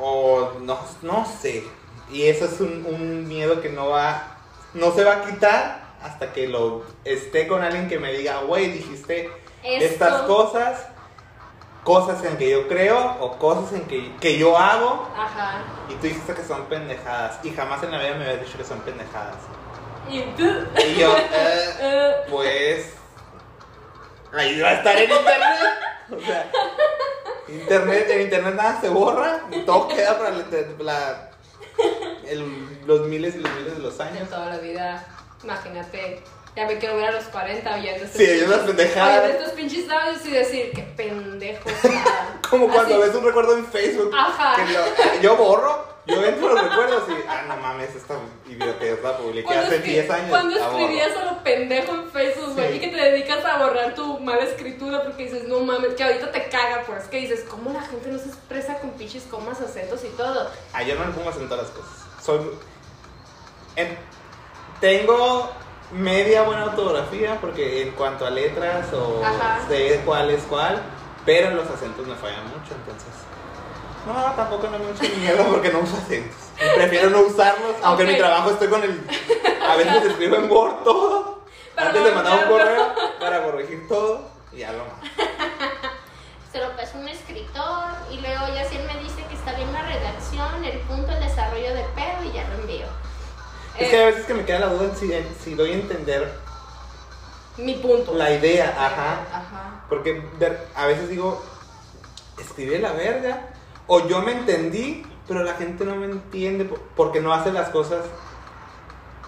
[0.01, 1.65] o no, no sé.
[2.11, 4.37] Y eso es un, un miedo que no va,
[4.75, 8.71] no se va a quitar hasta que lo esté con alguien que me diga, güey,
[8.73, 9.31] dijiste
[9.63, 10.87] Esto- estas cosas,
[11.85, 15.63] cosas en que yo creo o cosas en que, que yo hago Ajá.
[15.89, 18.65] y tú dijiste que son pendejadas y jamás en la vida me habías dicho que
[18.65, 19.37] son pendejadas.
[20.09, 20.45] Y tú...
[20.45, 22.95] Y yo, eh, pues,
[24.33, 25.59] ahí va a estar en internet.
[26.17, 26.51] O sea,
[27.49, 30.45] internet, en internet nada se borra y todo queda para la-
[30.79, 31.31] la-
[32.29, 34.29] el- los miles y los miles de los de años.
[34.31, 35.05] toda la vida.
[35.45, 36.23] Imagínate,
[36.57, 39.25] ya me quiero ver a los 40 oyendo estos Sí, oyendo las pendejadas.
[39.25, 41.69] oyendo estos pinches audios y decir, qué pendejo.
[42.51, 43.03] Como cuando Así.
[43.03, 44.11] ves un recuerdo en Facebook.
[44.17, 44.57] Ajá.
[44.57, 48.15] que lo- yo borro, yo entro los recuerdos y, ah, no mames, esta
[48.49, 50.31] idiotez la publiqué hace escri- 10 años.
[50.31, 52.77] Cuando escribías a lo pendejo en Facebook, güey, Sí.
[52.77, 56.31] y que te dedicas a borrar tu mala escritura porque dices, no mames, que ahorita
[56.33, 60.03] te caga, pues, que dices, ¿cómo la gente no se expresa con pinches comas, acentos
[60.05, 60.49] y todo?
[60.73, 61.93] Ah, yo no le pongo acento a las cosas.
[62.25, 62.41] Soy.
[63.77, 63.99] en-
[64.81, 65.51] tengo
[65.93, 69.61] media buena ortografía porque en cuanto a letras o Ajá.
[69.69, 70.83] sé cuál es cuál,
[71.25, 73.13] pero los acentos me fallan mucho, entonces.
[74.07, 76.37] No, tampoco no me mucho miedo porque no uso acentos.
[76.77, 79.05] Prefiero no usarlos, aunque en mi trabajo estoy con el.
[79.69, 81.41] A veces escribo en Word todo.
[81.77, 84.97] Antes de mandar un correo para corregir todo y ya lo mando.
[86.53, 89.71] Se lo pasa un escritor y luego ya si él me dice que está bien
[89.75, 92.87] la redacción, el punto, el desarrollo de pedo y ya lo envío.
[93.79, 95.71] Es Eh, que a veces que me queda la duda en si, en si doy
[95.73, 96.33] a entender
[97.59, 98.15] Mi punto.
[98.15, 99.21] la idea, ajá.
[99.33, 99.85] Ajá.
[99.89, 100.23] Porque
[100.75, 101.43] a veces digo,
[102.39, 103.49] escribí la verga,
[103.87, 107.69] o yo me entendí, pero la gente no me entiende po- porque no hace las
[107.71, 108.05] cosas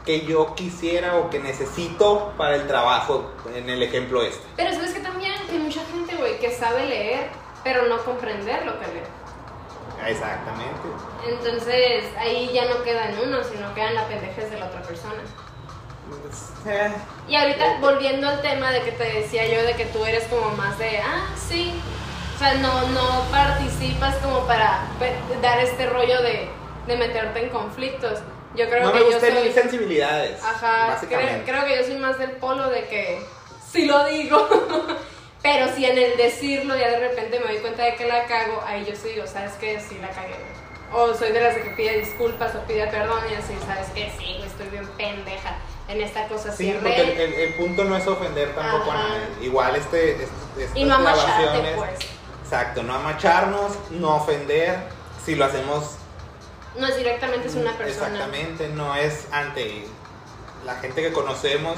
[0.05, 4.43] que yo quisiera o que necesito para el trabajo, en el ejemplo este.
[4.57, 7.29] Pero sabes que también hay mucha gente, güey, que sabe leer,
[7.63, 9.03] pero no comprender lo que lee.
[10.07, 10.89] Exactamente.
[11.27, 15.23] Entonces ahí ya no queda en uno, sino quedan la pendejez de la otra persona.
[16.67, 16.93] Eh,
[17.29, 20.51] Y ahorita volviendo al tema de que te decía yo de que tú eres como
[20.57, 21.75] más de, ah, sí.
[22.35, 24.85] O sea, no, no participas como para
[25.43, 26.49] dar este rollo de,
[26.87, 28.21] de meterte en conflictos.
[28.55, 32.33] Yo creo no que me gustan mis sensibilidades, Ajá, creo que yo soy más del
[32.33, 33.23] polo de que
[33.71, 34.49] sí lo digo,
[35.51, 38.63] pero si en el decirlo ya de repente me doy cuenta de que la cago,
[38.67, 39.81] ahí yo sí digo, ¿sabes qué?
[39.81, 40.37] Sí la cagué.
[40.93, 44.43] O soy de las que pide disculpas o pide perdón y así, ¿sabes que Sí,
[44.45, 45.57] estoy bien pendeja
[45.89, 46.79] en esta cosa Sí, así.
[46.79, 49.05] porque el, el- el punto no es ofender tampoco Ajá.
[49.07, 49.27] a nadie.
[49.47, 50.25] Igual este, este-
[50.59, 51.91] estas Y no grabaciones- pues.
[52.45, 54.79] Exacto, no amacharnos, no ofender.
[55.25, 55.93] Si lo hacemos
[56.77, 58.07] No es directamente es una persona.
[58.09, 59.87] exactamente, no es ante
[60.67, 61.77] la gente que conocemos.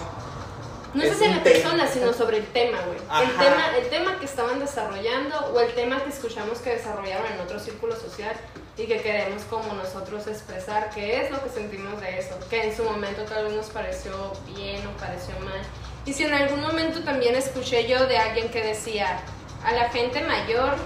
[0.94, 1.44] No es Es un la tema.
[1.44, 2.98] persona, sino sobre el tema, güey.
[2.98, 7.40] El tema, el tema que estaban desarrollando o el tema que escuchamos que desarrollaron en
[7.40, 8.34] otro círculo social
[8.76, 12.76] y que queremos como nosotros expresar qué es lo que sentimos de eso, que en
[12.76, 15.60] su momento tal vez nos pareció bien o pareció mal.
[16.06, 19.20] Y si en algún momento también escuché yo de alguien que decía
[19.64, 20.76] a la gente mayor,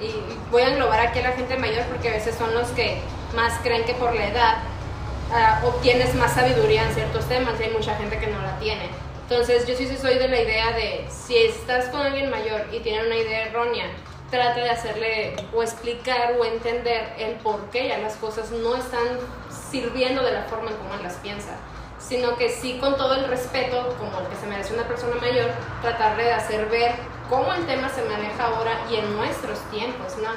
[0.00, 0.10] y
[0.50, 3.00] voy a englobar aquí a la gente mayor porque a veces son los que
[3.34, 4.56] más creen que por la edad
[5.32, 8.90] ah, obtienes más sabiduría en ciertos temas y hay mucha gente que no la tiene.
[9.28, 13.04] Entonces yo sí, soy de la idea de si estás con alguien mayor y tiene
[13.04, 13.86] una idea errónea,
[14.30, 19.18] trata de hacerle o explicar o entender el por qué ya las cosas no están
[19.70, 21.56] sirviendo de la forma en como él las piensa,
[21.98, 25.50] sino que sí con todo el respeto, como el que se merece una persona mayor,
[25.82, 26.92] tratarle de hacer ver
[27.28, 30.30] cómo el tema se maneja ahora y en nuestros tiempos, ¿no?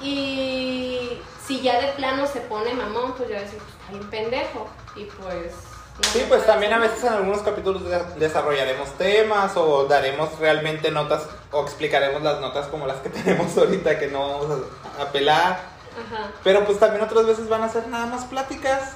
[0.00, 4.66] Y si ya de plano se pone mamón, pues ya decir, pues está bien pendejo.
[4.96, 5.73] Y pues.
[6.12, 11.22] Sí, pues también a veces en algunos capítulos de- desarrollaremos temas o daremos realmente notas
[11.52, 14.58] o explicaremos las notas como las que tenemos ahorita que no vamos
[14.98, 15.52] a, a pelar.
[15.94, 18.94] Ajá, Pero pues también otras veces van a ser nada más pláticas.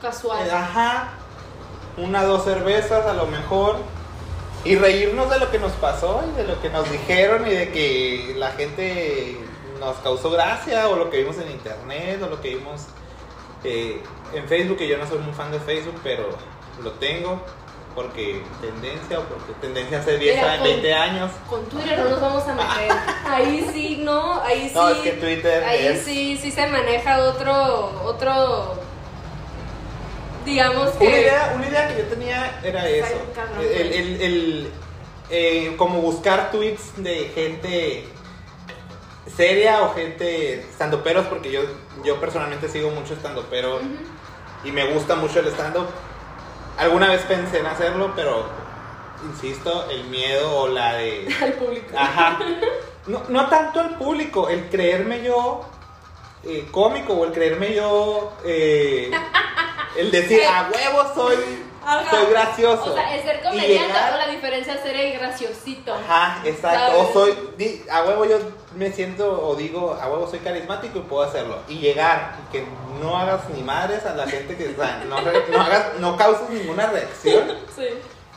[0.00, 0.50] casual.
[0.50, 1.08] Ajá.
[1.98, 3.76] Una, dos cervezas a lo mejor.
[4.64, 7.70] Y reírnos de lo que nos pasó y de lo que nos dijeron y de
[7.70, 9.38] que la gente
[9.78, 12.80] nos causó gracia o lo que vimos en internet o lo que vimos
[13.66, 14.02] eh,
[14.34, 16.28] en Facebook, que yo no soy muy fan de Facebook, pero
[16.82, 17.42] lo tengo
[17.94, 21.30] porque tendencia o porque tendencia hace 10 Mira, años, con- 20 años.
[21.48, 22.92] Con Twitter no nos vamos a meter.
[23.26, 24.74] Ahí sí, no, ahí sí.
[24.74, 28.74] No, es que Twitter Ahí es- sí, sí se maneja otro, otro,
[30.44, 31.06] digamos que...
[31.06, 33.16] Una idea, una idea que yo tenía era eso.
[33.60, 34.70] El, el- el,
[35.30, 38.08] eh, como buscar tweets de gente
[39.34, 41.60] seria o gente estandoperos, porque yo,
[42.04, 43.94] yo personalmente sigo mucho estandoperos Ujú.
[44.64, 45.86] y me gusta mucho el stand-up.
[46.78, 48.44] Alguna vez pensé en hacerlo, pero
[49.24, 51.34] insisto, el miedo o la de.
[51.42, 51.86] Al público.
[51.96, 52.38] Ajá.
[53.06, 55.62] No, no tanto el público, el creerme yo
[56.44, 58.32] eh, cómico o el creerme yo.
[58.44, 59.10] eh,
[59.96, 61.36] el decir, a huevo soy,
[61.86, 62.10] Ajá.
[62.10, 62.84] soy gracioso.
[62.92, 65.94] O sea, el ser comediante llegar- la diferencia ser el graciosito.
[65.94, 66.78] Ajá, exacto.
[66.78, 66.94] ¿Sabes?
[67.00, 68.38] O soy, di- a huevo yo
[68.74, 71.58] me siento o digo, a huevo soy carismático y puedo hacerlo.
[71.68, 72.66] Y llegar y que
[73.00, 76.86] no hagas ni madres a la gente que, sea, no, no hagas, no causes ninguna
[76.86, 77.52] reacción.
[77.74, 77.86] Sí.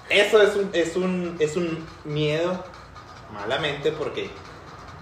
[0.09, 2.63] Eso es un, es un, es un miedo,
[3.33, 4.29] malamente, porque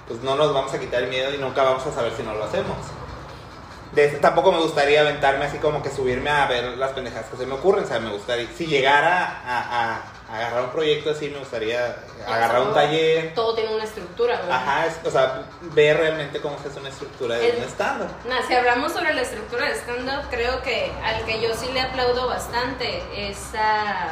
[0.08, 2.34] pues no nos vamos a quitar el miedo y nunca vamos a saber si no
[2.34, 2.76] lo hacemos.
[3.94, 7.46] De- tampoco me gustaría aventarme así como que subirme a ver las pendejadas que se
[7.46, 7.84] me ocurren.
[7.86, 11.96] O sea, me gustaría, si llegara a, a- a agarrar un proyecto así, me gustaría
[12.28, 13.34] agarrar un taller.
[13.34, 14.52] Todo tiene una estructura, güey.
[14.52, 18.26] Ajá, es- o sea, ver realmente cómo se hace una estructura de El- un stand
[18.28, 21.82] Nah, si hablamos sobre la estructura de stand-up, creo que al que yo sí le
[21.82, 24.08] aplaudo bastante es a.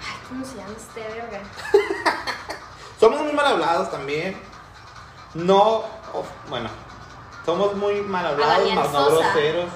[0.00, 1.40] Ay, ¿cómo se llama este verga?
[3.00, 4.40] Somos muy mal hablados también.
[5.34, 5.84] No,
[6.48, 6.68] bueno,
[7.44, 9.70] somos muy mal hablados, más no groseros.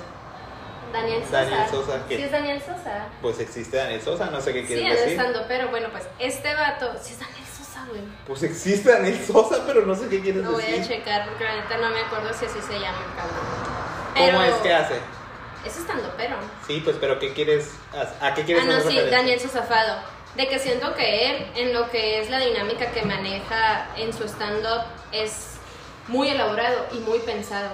[0.93, 1.37] Daniel Sosa.
[1.43, 2.17] Daniel Sosa, ¿qué?
[2.17, 3.07] Sí, es Daniel Sosa.
[3.21, 5.19] Pues existe Daniel Sosa, no sé qué Sí, quieres es decir.
[5.19, 6.93] estando, pero bueno, pues este vato.
[7.03, 8.01] Sí, es Daniel Sosa, güey.
[8.27, 10.87] Pues existe Daniel Sosa, pero no sé qué quieres Lo voy a decir.
[10.97, 14.33] checar porque la neta no me acuerdo si así se llama el cabrón.
[14.33, 14.95] ¿Cómo es que hace?
[15.67, 16.37] Es estando, pero.
[16.67, 17.71] Sí, pues, pero ¿qué quieres?
[18.23, 19.19] ¿A qué quieres Ah, no, sí, referencia?
[19.19, 19.99] Daniel Sosafado.
[20.37, 24.25] De que siento que él, en lo que es la dinámica que maneja en su
[24.25, 25.58] stand-up, es
[26.09, 27.71] muy elaborado y muy pensado.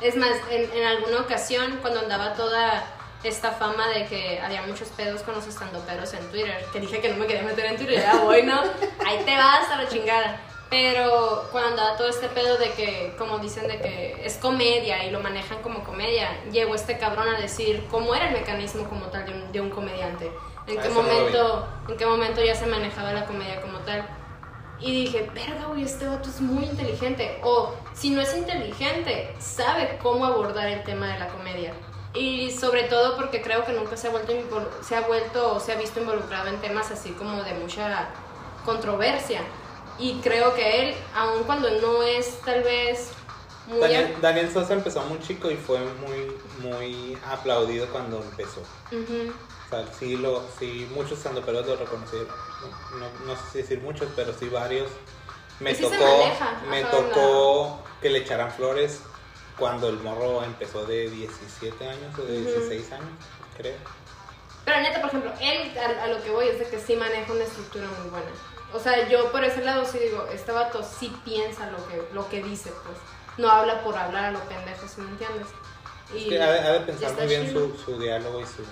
[0.00, 2.84] Es más, en, en alguna ocasión, cuando andaba toda
[3.24, 7.08] esta fama de que había muchos pedos con los estandoperos en Twitter, que dije que
[7.08, 8.62] no me quería meter en Twitter, ya bueno,
[9.04, 10.40] ahí te vas a la chingada.
[10.70, 15.10] Pero cuando andaba todo este pedo de que, como dicen, de que es comedia y
[15.10, 19.24] lo manejan como comedia, llegó este cabrón a decir cómo era el mecanismo como tal
[19.24, 20.30] de un, de un comediante.
[20.66, 24.06] En Ah, qué no momento, en qué momento ya se manejaba la comedia como tal.
[24.80, 27.40] Y dije, verga, güey, este vato es muy inteligente.
[27.42, 31.74] O si no es inteligente, sabe cómo abordar el tema de la comedia.
[32.14, 34.32] Y sobre todo porque creo que nunca se ha vuelto,
[34.82, 38.08] se ha vuelto o se ha visto involucrado en temas así como de mucha
[38.64, 39.40] controversia.
[39.98, 43.10] Y creo que él, aun cuando no es tal vez
[43.66, 43.80] muy...
[43.80, 48.60] Daniel, Daniel Sosa empezó muy chico y fue muy, muy aplaudido cuando empezó.
[48.92, 49.32] Ujú.
[49.68, 52.28] O sea, sí, lo, sí muchos estandoperos lo reconocieron.
[52.98, 54.88] No, no, sé si decir muchos, pero sí varios.
[55.60, 56.24] Me Y sí tocó,
[56.70, 59.02] me tocó que le echaran flores
[59.58, 62.50] cuando el morro empezó de 17 años o de Ujú.
[62.50, 63.08] 16 años,
[63.56, 63.76] creo.
[64.64, 67.30] Pero neta, por ejemplo, él a, a lo que voy es de que sí maneja
[67.32, 68.30] una estructura muy buena.
[68.72, 72.28] O sea, yo por ese lado sí digo, este vato sí piensa lo que, lo
[72.28, 72.96] que dice, pues.
[73.36, 75.46] No habla por hablar a lo pendejo, ¿sí me entiendes?
[76.14, 78.62] Es que ha, de- ha de pensar muy bien su, su diálogo y su...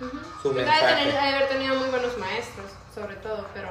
[0.00, 0.18] Ujú.
[0.42, 0.94] su de mensaje.
[1.04, 3.68] tener- ha de haber tenido muy buenos maestros, sobre todo, pero...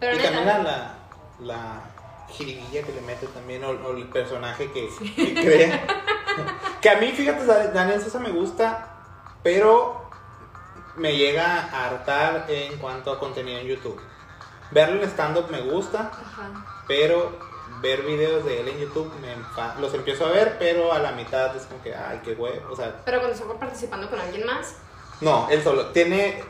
[0.00, 0.94] Pero y neta, también la, la,
[1.40, 1.80] la
[2.28, 5.86] jiribilla que le mete también, o, o el personaje que, que crea.
[6.80, 8.88] que a mí, fíjate, Dan- Daniel Sosa me gusta,
[9.42, 10.10] pero
[10.96, 14.00] me llega a hartar en cuanto a contenido en YouTube.
[14.70, 16.82] Verlo en stand-up me gusta, Ajá.
[16.88, 17.38] pero
[17.80, 19.36] ver videos de él en YouTube me
[19.80, 22.72] los empiezo a ver, pero a la mitad es como que, ay, qué huevo.
[22.72, 24.76] O sea, Pero cuando estuvo participando con alguien más,
[25.20, 25.86] no, él solo.
[25.86, 26.42] Tiene.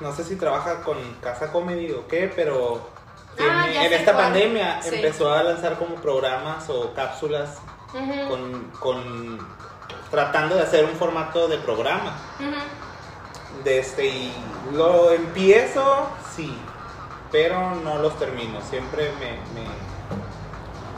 [0.00, 2.88] No sé si trabaja con Casa Comedy o qué, pero.
[3.36, 4.24] tiene- Ah, en esta cuál.
[4.26, 4.94] pandemia Sí.
[4.96, 7.58] empezó a lanzar como programas o cápsulas
[8.28, 9.38] con, con.
[10.10, 12.16] tratando de hacer un formato de programa.
[13.64, 14.32] De este, y
[14.72, 16.56] lo empiezo, sí,
[17.30, 18.60] pero no los termino.
[18.68, 19.32] Siempre me.
[19.60, 19.84] me-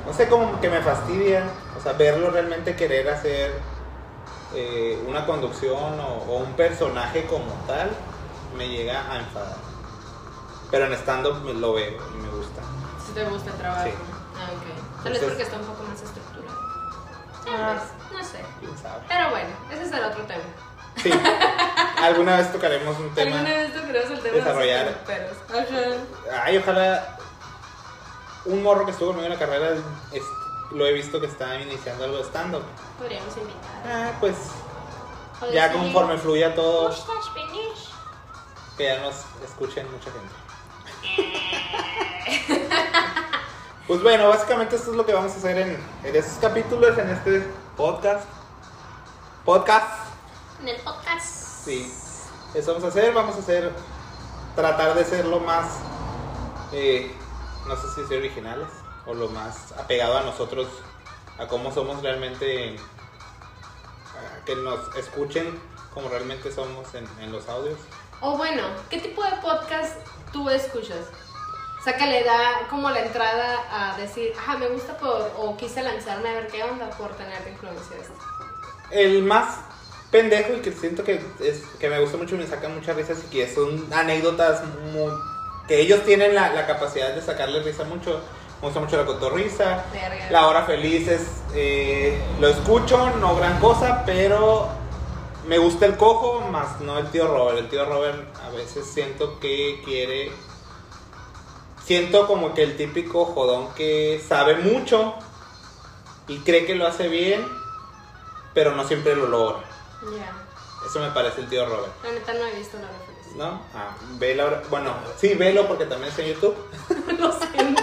[0.07, 1.45] no sé, como que me fastidia.
[1.79, 3.53] O sea, verlo realmente querer hacer
[4.57, 7.91] eh, una conducción o, o un personaje como tal
[8.57, 9.57] me llega a enfadar.
[10.71, 12.61] Pero en stand-up me lo veo y me gusta.
[13.07, 13.85] Si te gusta el trabajo.
[13.85, 13.91] Sí.
[14.37, 15.03] Ah, ok.
[15.05, 16.59] Tal vez porque está un poco más estructurado.
[17.45, 17.73] Tal Ah.
[17.75, 17.83] vez,
[18.13, 18.45] no sé.
[19.09, 20.43] Pero bueno, ese es el otro tema.
[20.97, 21.11] Sí.
[22.03, 23.37] Alguna vez tocaremos un tema.
[23.37, 25.05] ¿Alguna vez tú crees el tema desarrollar.
[25.07, 25.61] de los?
[25.61, 26.43] Ajá.
[26.45, 27.17] Ay, ojalá
[28.47, 29.71] un morro que estuvo conmigo en la carrera
[30.13, 30.23] es-
[30.71, 32.63] lo he visto que está iniciando algo de stand-up.
[32.99, 33.83] Podríamos invitar.
[33.87, 34.37] Ah, pues
[35.53, 36.91] ya conforme fluya todo,
[38.77, 40.35] que ya nos escuchen mucha gente.
[43.87, 47.09] Pues bueno, básicamente esto es lo que vamos a hacer en, en estos capítulos, en
[47.09, 47.47] este
[47.77, 48.27] podcast.
[49.45, 50.09] Podcast.
[50.61, 51.65] En el podcast.
[51.65, 51.95] Sí.
[52.53, 53.73] Eso vamos a hacer, vamos a hacer,
[54.57, 55.67] tratar de ser lo más,
[56.73, 57.15] eh,
[57.69, 58.67] no sé si ser originales,
[59.07, 60.69] o lo más apegado a nosotros,
[61.39, 62.77] a cómo somos realmente,
[64.15, 65.59] a que nos escuchen
[65.93, 67.79] como realmente somos en, en los audios.
[68.21, 69.97] O bueno, ¿qué tipo de podcast
[70.33, 70.99] tú escuchas?
[71.81, 75.57] O sea, que le da como la entrada a decir, ah, me gusta por, o
[75.57, 78.15] quise lanzarme a ver qué onda por tener de influencia esto.
[78.91, 79.59] El más
[80.11, 83.19] pendejo y que siento que, es, que me gusta mucho y me saca muchas risas
[83.25, 85.13] y que son anécdotas muy-
[85.69, 88.21] que ellos tienen la, la capacidad de sacarle risa mucho.
[88.67, 89.85] Me gusta mucho la cotorrisa.
[89.93, 90.27] Verga.
[90.33, 91.23] La hora feliz es,
[91.55, 94.67] eh, lo escucho, no gran cosa, pero
[95.47, 97.59] me gusta el cojo, más no el tío Robert.
[97.59, 100.33] El tío Robert a veces siento que quiere,
[101.85, 105.15] siento como que el típico jodón que sabe mucho
[106.27, 107.47] y cree que lo hace bien,
[108.53, 109.61] pero no siempre lo logra.
[110.13, 110.33] Ya.
[110.85, 111.93] Eso me parece el tío Robert.
[112.03, 113.33] La neta no he visto la referencia.
[113.37, 113.61] ¿No?
[113.77, 113.95] Ah,
[114.43, 116.57] ahora- Bueno, sí, velo porque también está en YouTube.
[117.19, 117.83] Lo siento.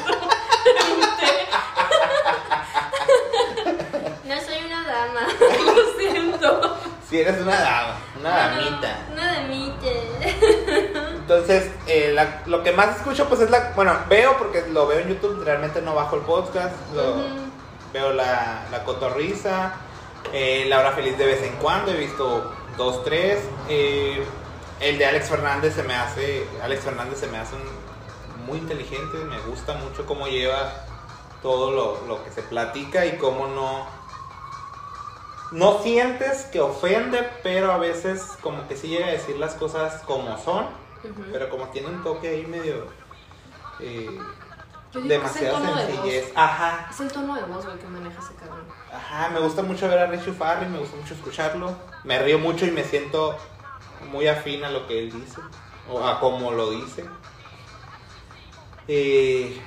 [4.25, 4.83] No soy una
[5.27, 5.73] dama.
[5.75, 6.77] Lo siento.
[7.09, 8.97] Si eres una dama, una damita.
[9.11, 9.87] Una damita.
[11.15, 13.71] Entonces, eh, la- lo que más escucho, pues es la.
[13.75, 16.73] Bueno, veo porque lo veo en YouTube, realmente no bajo el podcast.
[16.95, 17.43] lo-.
[17.93, 19.73] Veo la, la cotorriza,
[20.31, 23.39] eh, la hora feliz de vez en cuando, he visto dos, tres.
[23.69, 24.23] eh,
[24.79, 26.47] el de Alex Fernández se me hace.
[26.63, 27.83] Alex Fernández se me hace un-
[28.47, 30.73] muy inteligente, me gusta mucho cómo lleva
[31.41, 33.85] todo lo, lo que se platica y cómo no.
[35.53, 40.01] No sientes que ofende, pero a veces como que sí llega a decir las cosas
[40.01, 40.65] como son.
[41.31, 42.87] Pero como tiene un toque ahí medio.
[43.79, 44.19] eh,
[44.93, 46.31] demasiada de sencillez.
[46.35, 46.87] Ajá.
[46.89, 48.65] Es el tono de voz, güey, que maneja ese cabrón.
[48.91, 51.75] Ajá, me gusta mucho ver a Richie Farrell, me gusta mucho escucharlo.
[52.03, 53.37] Me río mucho y me siento
[54.11, 55.41] muy afín a lo que él dice.
[55.89, 57.05] O a cómo lo dice.
[58.87, 59.61] Eh,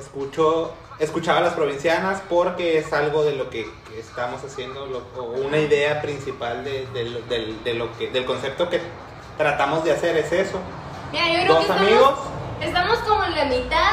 [0.00, 0.72] escucho.
[0.98, 5.58] Escuchaba a las provincianas porque es algo de lo que, estamos haciendo, lo- o una
[5.58, 8.80] idea principal de, de lo- del- de lo que, del concepto que
[9.36, 10.58] tratamos de hacer es eso.
[11.12, 12.18] Mira, yo creo Dos que estamos, amigos.
[12.60, 13.92] estamos como en la mitad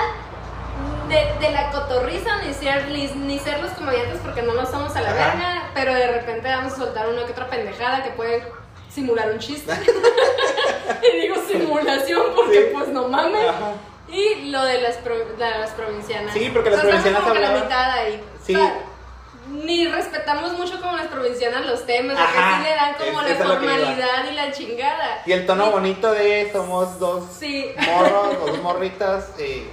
[1.39, 5.01] de, la cotorriza, ni ser, ni, ni ser los comediantes porque no lo somos a
[5.01, 5.17] la Ajá.
[5.31, 8.43] verga, pero de repente vamos a soltar una que otra pendejada que puede
[8.89, 9.71] simular un chiste.
[11.13, 12.69] y digo simulación porque Sí.
[12.73, 13.47] pues no mames.
[13.47, 13.71] Ajá.
[14.15, 16.33] Y lo de las, pro- de las provincianas.
[16.33, 18.23] Sí, porque las estamos provincianas que la hablaban- mitad ahí.
[18.45, 18.55] Sí.
[18.55, 18.79] O sea,
[19.49, 23.29] ni respetamos mucho como las provincianas los temas, porque Ajá, sí le dan como es-
[23.29, 25.21] la que formalidad y la chingada.
[25.25, 27.71] Y el tono Y- bonito de somos dos Sí.
[27.85, 29.67] morros, dos morritas, eh,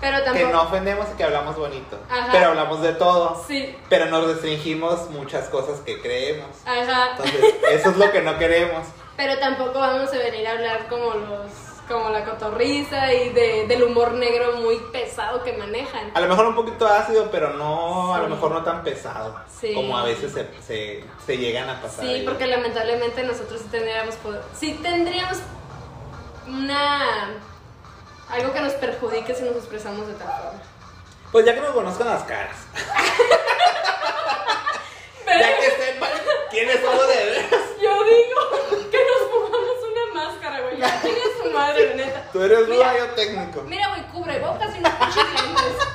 [0.00, 0.48] Pero que tampoco.
[0.52, 1.98] no ofendemos y que hablamos bonito.
[2.10, 2.28] Ajá.
[2.32, 3.44] Pero hablamos de todo.
[3.46, 6.48] Sí, Pero nos restringimos muchas cosas que creemos.
[6.64, 7.10] ajá.
[7.12, 8.86] Entonces, eso es lo que no queremos.
[9.16, 11.50] Pero tampoco vamos a venir a hablar como los.
[11.92, 16.10] Como la cotorriza y de, del humor negro muy pesado que manejan.
[16.14, 19.38] A lo mejor un poquito ácido, pero no, a lo mejor no tan pesado.
[19.60, 19.74] Sí.
[19.74, 22.04] Como a veces se, se, se llegan a pasar.
[22.04, 22.24] Sí, ahí.
[22.24, 25.38] porque lamentablemente nosotros sí tendríamos poder- sí tendríamos
[26.48, 27.30] una
[28.28, 30.62] algo que nos perjudique si nos expresamos de tal forma.
[31.30, 32.56] Pues ya que nos conozcan las caras.
[35.26, 36.10] ya que sepan
[36.50, 37.60] quiénes somos de veras.
[37.80, 40.78] Yo digo que nos pongamos una máscara, güey.
[40.78, 42.22] Ya tiene su madre, la neta.
[42.32, 42.74] Tú eres Mira.
[42.92, 43.62] duda, yo técnico.
[43.66, 45.86] Mira, güey, cubre bocas y pinches lentes.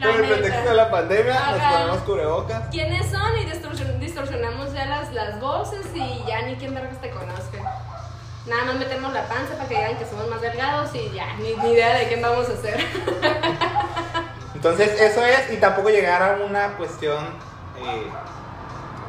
[0.00, 1.72] Con el pretexto de la pandemia, nos Ajá.
[1.72, 2.62] ponemos cubrebocas.
[2.70, 3.36] ¿Quiénes son?
[3.38, 7.58] Y distorsion- distorsionamos ya las, las voces y ya ni quien vergas te conozca.
[8.46, 11.54] Nada más metemos la panza para que digan que somos más delgados y ya, ni,
[11.56, 12.80] ni idea de qué vamos a hacer.
[14.54, 17.22] Entonces, eso es, y tampoco llegar a una cuestión
[17.78, 18.06] eh,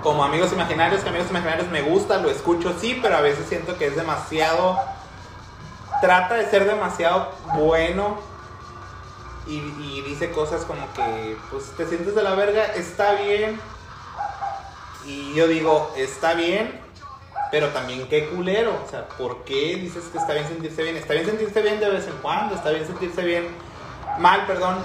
[0.04, 3.78] como amigos imaginarios, que amigos imaginarios me gusta, lo escucho, sí, pero a veces siento
[3.78, 4.80] que es demasiado.
[6.02, 8.18] Trata de ser demasiado bueno
[9.48, 13.60] y, y dice cosas como que, pues te sientes de la verga, está bien.
[15.06, 16.80] Y yo digo, está bien,
[17.52, 18.74] pero también qué culero.
[18.86, 20.96] O sea, ¿por qué dices que está bien sentirse bien?
[20.96, 23.48] Está bien sentirse bien de vez en cuando, está bien sentirse bien,
[24.20, 24.78] mal, perdón,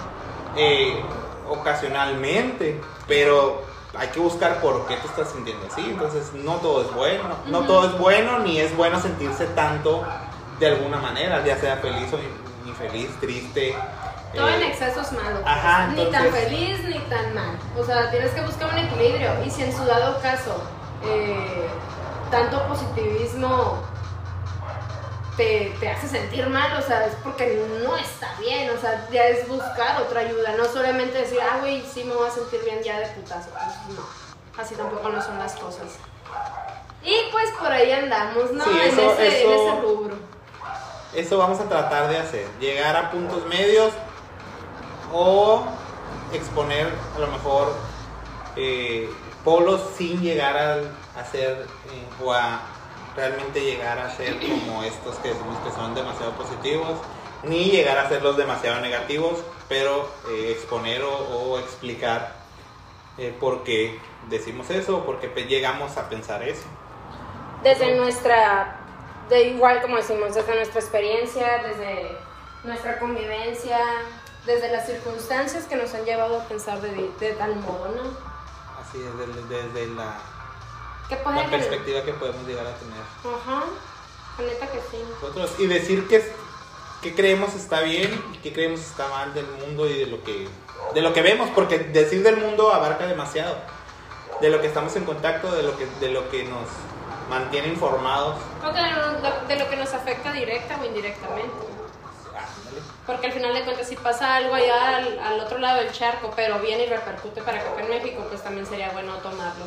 [0.57, 1.01] eh,
[1.49, 3.62] ocasionalmente, pero
[3.97, 5.83] hay que buscar por qué te estás sintiendo así.
[5.83, 10.05] Entonces, no todo es bueno, no todo es bueno, ni es bueno sentirse tanto
[10.59, 12.18] de alguna manera, ya sea feliz o
[12.68, 13.76] infeliz, triste.
[14.34, 15.40] Todo en eh, exceso es malo.
[15.42, 15.46] pues.
[15.46, 17.59] Ajá, Ni tan entonces- feliz ni tan mal.
[17.78, 19.30] O sea, tienes que buscar un equilibrio.
[19.44, 20.62] Y si en su dado caso,
[21.04, 21.68] eh,
[22.30, 23.82] tanto positivismo
[25.36, 28.70] te, te hace sentir mal, o sea, es porque no está bien.
[28.70, 30.54] O sea, ya es buscar otra ayuda.
[30.57, 33.50] No solamente decir, ah, güey, sí me voy a sentir bien ya de putazo.
[33.50, 34.02] Pues no.
[34.62, 35.98] Así tampoco no son las cosas.
[37.02, 38.64] Y pues por ahí andamos, ¿no?
[38.64, 40.36] Sí, en, eso- ese, en eso- ese rubro.
[41.17, 43.93] Eso vamos a tratar de hacer, llegar a puntos medios
[45.12, 45.64] o
[46.33, 47.73] exponer a lo mejor
[48.57, 49.09] eh,
[49.45, 52.61] polos sin llegar a, a ser eh, o a
[53.17, 56.99] realmente llegar a ser como estos que decimos que son demasiado positivos,
[57.45, 59.39] ni llegar a ser los demasiado negativos,
[59.69, 62.37] pero eh, exponer o, o explicar
[63.19, 63.99] eh, por qué
[64.29, 66.67] decimos eso por qué llegamos a pensar eso.
[67.62, 68.76] desde nuestra,
[69.29, 72.16] de igual como decimos, desde nuestra experiencia, desde
[72.64, 73.79] nuestra convivencia,
[74.45, 78.03] desde las circunstancias que nos han llevado a pensar de, de tal modo, ¿no?
[78.81, 80.18] Así es, desde, desde la,
[81.11, 83.01] la perspectiva que podemos llegar a tener.
[83.24, 83.64] Ajá,
[84.39, 85.03] la neta que sí.
[85.09, 86.22] nosotros y decir que,
[87.03, 90.49] que creemos está bien y que creemos está mal del mundo y de lo que
[90.95, 93.57] de lo que vemos porque decir del mundo abarca demasiado
[94.41, 96.68] de lo que estamos en contacto de lo que de lo que nos
[97.29, 98.81] mantiene informados O que
[99.49, 101.53] de, lo- que nos afecta directa o indirectamente.
[103.07, 106.33] Porque al final de cuentas, si pasa algo allá al, al otro lado del charco,
[106.35, 109.64] pero viene y repercute para acá en México, pues también sería bueno tomarlo.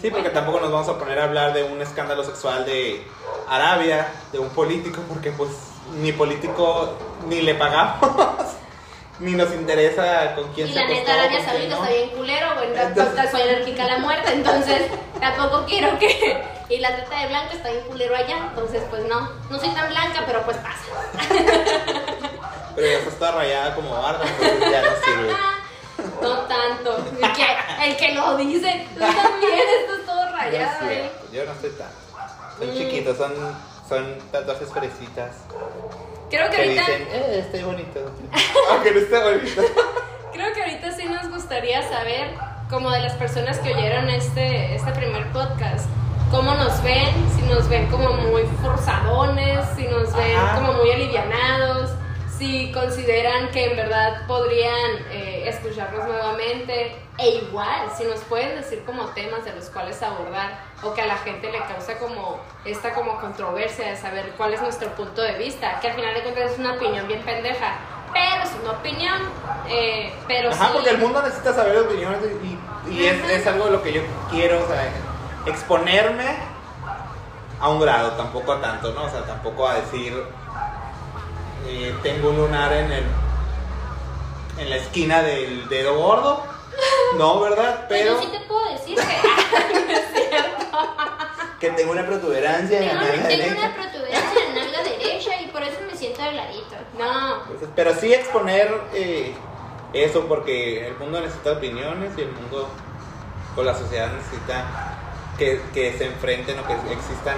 [0.00, 3.06] sí porque tampoco nos vamos a poner a hablar de un escándalo sexual de
[3.48, 5.50] Arabia de un político porque pues
[6.00, 6.94] ni político
[7.26, 7.98] ni le pagamos
[9.20, 11.82] ni nos interesa con quién Y se la acostó, neta, Arabia Saudita no.
[11.84, 12.68] está bien culero, güey.
[12.76, 14.82] Entonces- soy alérgica a la muerte, entonces
[15.20, 16.42] tampoco quiero que.
[16.68, 19.30] Y la trata de blanca está bien culero allá, entonces pues no.
[19.50, 20.84] No soy tan blanca, pero pues pasa.
[22.74, 25.32] pero ya está toda rayada como barda entonces ya no sirve
[26.22, 26.96] No tanto.
[27.20, 27.46] El que,
[27.84, 31.10] el que lo dice, tú también estás todo No rayado, ¿eh?
[31.32, 31.88] yo no estoy tan.
[32.58, 32.76] Son Mm.
[32.78, 33.32] chiquitos, son,
[33.88, 35.36] son tatuajes fresitas.
[36.30, 38.12] Creo que Que ahorita, dicen, eh, estoy bonito.
[38.70, 39.62] Aunque no esté bonito.
[40.32, 42.34] creo que ahorita sí nos gustaría saber,
[42.70, 45.88] como de las personas que oyeron este, este primer podcast,
[46.30, 50.60] cómo nos ven, si nos ven como muy forzadones, si nos ven Ajá.
[50.60, 51.90] como muy alivianados,
[52.40, 58.82] si consideran que en verdad podrían eh, escucharnos nuevamente, e igual, si nos pueden decir
[58.86, 62.94] como temas de los cuales abordar, o que a la gente le causa como esta
[62.94, 66.52] como controversia de saber cuál es nuestro punto de vista, que al final de cuentas
[66.52, 67.74] es una opinión bien pendeja,
[68.14, 69.20] pero es una opinión,
[69.68, 72.20] eh, pero Ajá, sí- porque el mundo necesita saber opiniones
[72.88, 74.88] y, y es, es algo de lo que yo quiero, o sea,
[75.44, 76.24] exponerme
[77.60, 79.04] a un grado, tampoco a tanto, ¿no?
[79.04, 80.24] O sea, tampoco a decir,
[81.66, 83.04] eh, tengo un lunar en el
[84.58, 86.44] en la esquina del dedo gordo.
[87.16, 87.86] No, ¿verdad?
[87.88, 89.02] Pero Pero sí te puedo decir que
[91.60, 93.56] que tengo una protuberancia en la nalga tengo derecha.
[93.58, 96.76] una protuberancia en la nalga derecha y por eso me siento arregladito.
[96.98, 97.42] No.
[97.74, 99.34] Pero sí exponer eh,
[99.92, 102.68] eso porque el mundo necesita opiniones y el mundo
[103.56, 104.96] o la sociedad necesita
[105.38, 107.36] que, que se enfrenten o que existan,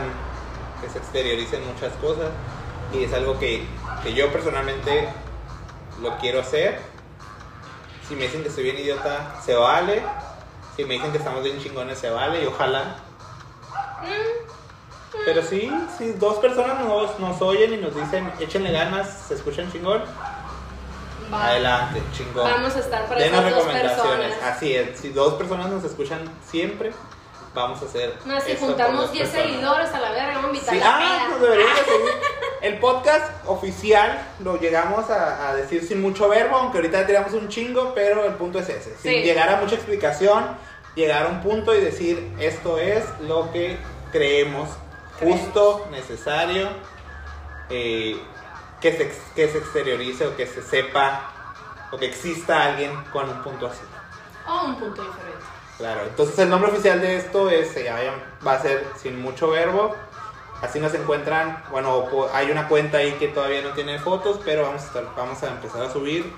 [0.81, 2.31] que se exterioricen muchas cosas
[2.93, 3.65] y es algo que,
[4.03, 5.09] que yo personalmente
[6.01, 6.81] lo quiero hacer.
[8.09, 10.03] Si me dicen que estoy bien idiota, se vale.
[10.77, 12.97] Si me dicen que estamos bien chingones, se vale y ojalá.
[15.25, 19.71] Pero sí, si dos personas nos, nos oyen y nos dicen, échenle ganas, se escuchan
[19.71, 20.03] chingón,
[21.33, 21.47] Va.
[21.49, 22.51] adelante, chingón.
[22.51, 24.27] Vamos a estar para Denos esas dos recomendaciones.
[24.33, 24.57] personas.
[24.57, 26.93] Así es, si dos personas nos escuchan siempre,
[27.55, 28.17] vamos a hacer.
[28.25, 29.53] No, si juntamos dos 10 personas.
[29.53, 31.29] seguidores a la verga, vamos a invitar Sí, a la ah, peda.
[31.29, 32.01] nos deberíamos seguir.
[32.63, 37.49] El podcast oficial lo llegamos a, a decir sin mucho verbo, aunque ahorita tiramos un
[37.49, 38.91] chingo, pero el punto es ese.
[38.99, 39.23] Sin Sí.
[39.23, 40.45] llegar a mucha explicación,
[40.95, 43.77] llegar a un punto y decir esto es lo que
[44.13, 44.69] creemos
[45.19, 46.69] justo, necesario,
[47.69, 48.17] eh,
[48.81, 51.31] que, se, que se exteriorice o que se sepa
[51.91, 53.81] o que exista alguien con un punto así.
[54.49, 55.45] O un punto diferente.
[55.79, 58.01] Claro, entonces el nombre oficial de esto es, se llama-
[58.47, 59.97] va a ser sin mucho verbo.
[60.63, 64.83] Así nos encuentran, bueno, hay una cuenta ahí que todavía no tiene fotos, pero vamos
[64.83, 66.33] a, estar- vamos a empezar a subir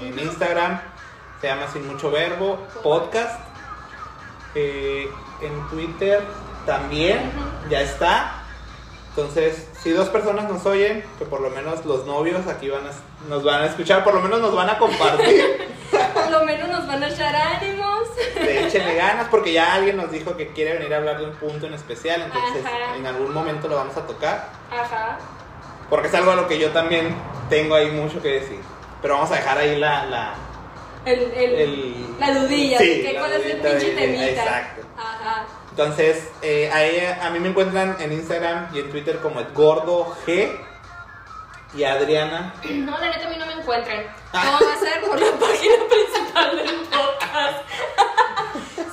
[0.00, 0.80] en Instagram.
[1.40, 3.38] Se llama Sin Mucho Verbo Podcast.
[4.54, 5.10] Eh,
[5.42, 6.22] en Twitter
[6.64, 7.30] también
[7.68, 8.42] ya está.
[9.16, 12.90] Entonces, si dos personas nos oyen, que por lo menos los novios aquí van a,
[13.30, 15.66] nos van a escuchar, por lo menos nos van a compartir.
[16.12, 18.08] Por lo menos nos van a echar ánimos.
[18.34, 21.32] de échenle ganas porque ya alguien nos dijo que quiere venir a hablar de un
[21.36, 22.96] punto en especial, entonces Ajá.
[22.96, 25.18] en algún momento lo vamos a tocar, Ajá.
[25.88, 27.14] porque es algo a lo que yo también
[27.48, 28.58] tengo ahí mucho que decir.
[29.00, 30.06] Pero vamos a dejar ahí la...
[30.06, 30.34] la
[31.04, 34.26] El, el, El- la dudilla, Sí, que cuál es el pinche temita.
[34.28, 34.86] exacto.
[34.98, 35.46] Ajá.
[35.76, 36.70] Entonces, eh,
[37.20, 40.50] a mí me encuentran en Instagram y en Twitter como el gordo G
[41.74, 42.54] y Adriana.
[42.64, 44.06] No, la neta a mí no me encuentran.
[44.32, 45.02] ¿Cómo va a ser?
[45.02, 47.58] Por la página principal del podcast.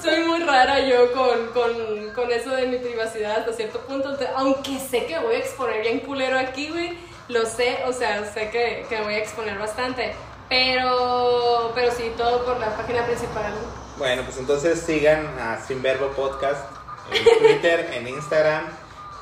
[0.04, 4.10] Soy muy rara yo con, con, con eso de mi privacidad hasta cierto punto.
[4.10, 6.98] Entonces, aunque sé que voy a exponer bien culero aquí, güey.
[7.30, 10.14] Lo sé, o sea, sé que, que voy a exponer bastante.
[10.50, 13.54] Pero, pero sí, todo por la página principal.
[13.98, 16.73] Bueno, pues entonces sigan a Sin Verbo Podcast
[17.12, 18.66] en Twitter, en Instagram,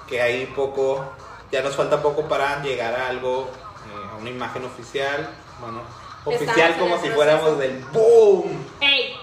[0.07, 1.05] que ahí poco,
[1.51, 3.49] ya nos falta poco para llegar a algo,
[3.88, 5.29] eh, a una imagen oficial,
[5.59, 5.82] bueno,
[6.25, 7.15] oficial como si proceso.
[7.15, 8.65] fuéramos del boom.
[8.79, 9.15] ¡Ey!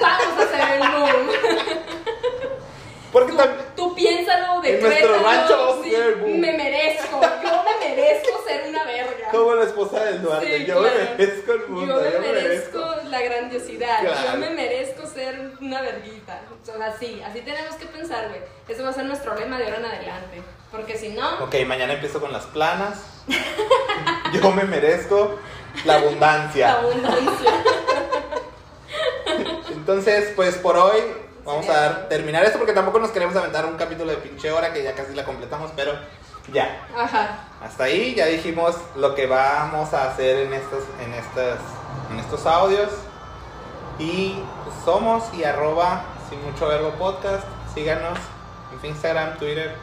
[0.00, 1.28] Vamos a hacer el boom.
[3.12, 3.66] Porque también,
[4.68, 5.92] En nuestro rancho sí.
[6.26, 9.28] Me merezco, yo me merezco ser una verga.
[9.30, 10.94] como la esposa del Duarte, Sí, yo claro.
[10.96, 14.16] me merezco el mundo, Yo me merezco la grandiosidad, Claro.
[14.32, 16.40] yo me merezco ser una verguita.
[16.62, 18.40] O sea, así, así tenemos que pensar, güey.
[18.68, 20.42] Eso va a ser nuestro lema de ahora en adelante.
[20.70, 23.02] Porque si no, Ok, mañana empiezo con las planas.
[24.32, 25.38] Yo me merezco
[25.84, 26.72] la la abundancia.
[26.74, 27.50] abundancia.
[29.70, 31.00] Entonces, pues por hoy
[31.48, 34.72] vamos a dar- terminar esto porque tampoco nos queremos aventar un capítulo de pinche hora
[34.72, 35.92] que ya casi la completamos, pero
[36.52, 36.86] ya.
[36.96, 37.38] Ajá.
[37.62, 41.58] Hasta ahí ya dijimos lo que vamos a hacer en estos, en estas,
[42.12, 42.90] en estos audios.
[43.98, 44.38] Y
[44.84, 47.44] somos y arroba sin mucho verbo podcast.
[47.74, 48.18] Síganos
[48.80, 49.74] en Instagram, Twitter,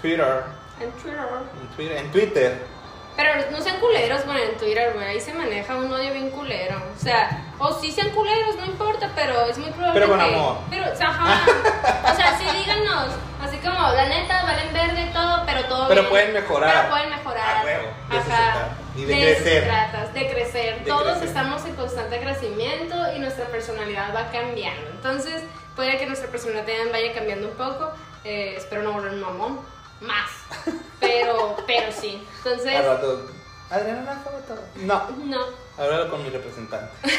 [0.00, 0.42] Twitter,
[0.80, 1.18] En Twitter.
[1.60, 2.73] en Twitter, en Twitter.
[3.16, 5.06] Pero no sean culeros, bueno, en Twitter, güey.
[5.06, 6.82] Ahí se maneja un odio bien culero.
[6.96, 10.34] O sea, o sí sean culeros, no importa, pero es muy probable Pero con que-
[10.34, 10.56] amor.
[10.68, 11.40] Pero, o sea, ajá.
[12.12, 13.10] o sea, sí díganos.
[13.40, 16.10] Así como, la neta, valen verde todo, pero todo Pero bien.
[16.10, 16.74] pueden mejorar.
[16.74, 17.56] Pero pueden mejorar.
[17.56, 18.68] Ah, huevo, de Ajá.
[18.96, 19.64] Y de se crecer.
[19.64, 20.78] trata, de crecer.
[20.80, 21.28] De Todos crecer.
[21.28, 24.90] estamos en constante crecimiento y nuestra personalidad va cambiando.
[24.90, 25.42] Entonces,
[25.76, 27.92] puede que nuestra personalidad vaya cambiando un poco.
[28.24, 29.60] Eh, espero no volver un mamón.
[30.00, 30.30] Más.
[31.06, 32.26] Pero, pero sí.
[32.38, 33.26] Entonces, Al rato,
[33.70, 34.60] Adriana, una foto.
[34.76, 35.40] No, no.
[35.78, 36.92] háblalo con mi representante.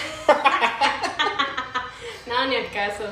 [2.27, 3.03] No, ni al caso.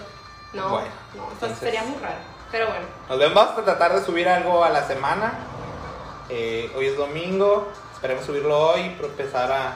[0.53, 2.17] No, Bueno, no, entonces sería muy raro.
[2.51, 5.33] Pero bueno, Nos vemos vamos a tratar de subir algo a la semana.
[6.29, 7.71] Eh, hoy es domingo.
[7.93, 8.91] Esperemos subirlo hoy.
[8.95, 9.75] Pero empezar a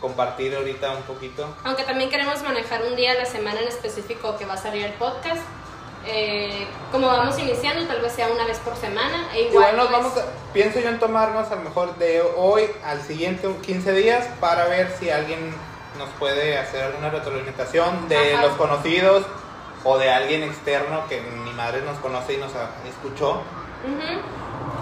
[0.00, 1.46] compartir ahorita un poquito.
[1.64, 4.84] aunque también queremos manejar un día a la semana en específico que va a salir
[4.84, 5.42] el podcast.
[6.06, 9.28] Eh, como vamos iniciando, tal vez sea una vez por semana.
[9.34, 12.22] E igual, Igual nos pues, vamos a, pienso yo en tomarnos a lo mejor de
[12.36, 15.54] hoy al siguiente 15 días para ver si alguien
[15.98, 18.42] nos puede hacer alguna retroalimentación de Ajá.
[18.46, 19.24] los conocidos
[19.84, 22.50] o de alguien externo que mi madre nos conoce y nos
[22.88, 23.32] escuchó.
[23.84, 24.20] ujú.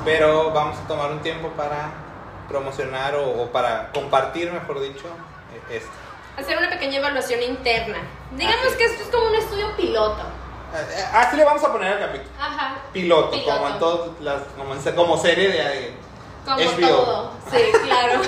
[0.04, 1.92] Pero vamos a tomar un tiempo para
[2.48, 5.06] promocionar o, o para compartir, mejor dicho,
[5.54, 5.90] eh, esto.
[6.36, 7.98] Hacer una pequeña evaluación interna.
[8.32, 10.22] Digamos Así que esto es como un estudio piloto.
[10.74, 12.30] Eh, así le vamos a poner al capítulo.
[12.40, 12.76] Ajá.
[12.92, 14.42] Piloto, como en todas las.
[14.56, 15.58] Como, en, como serie de.
[15.58, 15.96] de
[16.44, 17.04] como HBO.
[17.04, 17.32] todo.
[17.50, 18.20] Sí, claro.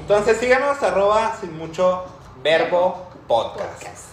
[0.00, 2.04] Entonces síganos, arroba sin mucho
[2.42, 3.74] verbo podcast.
[3.74, 4.09] podcast.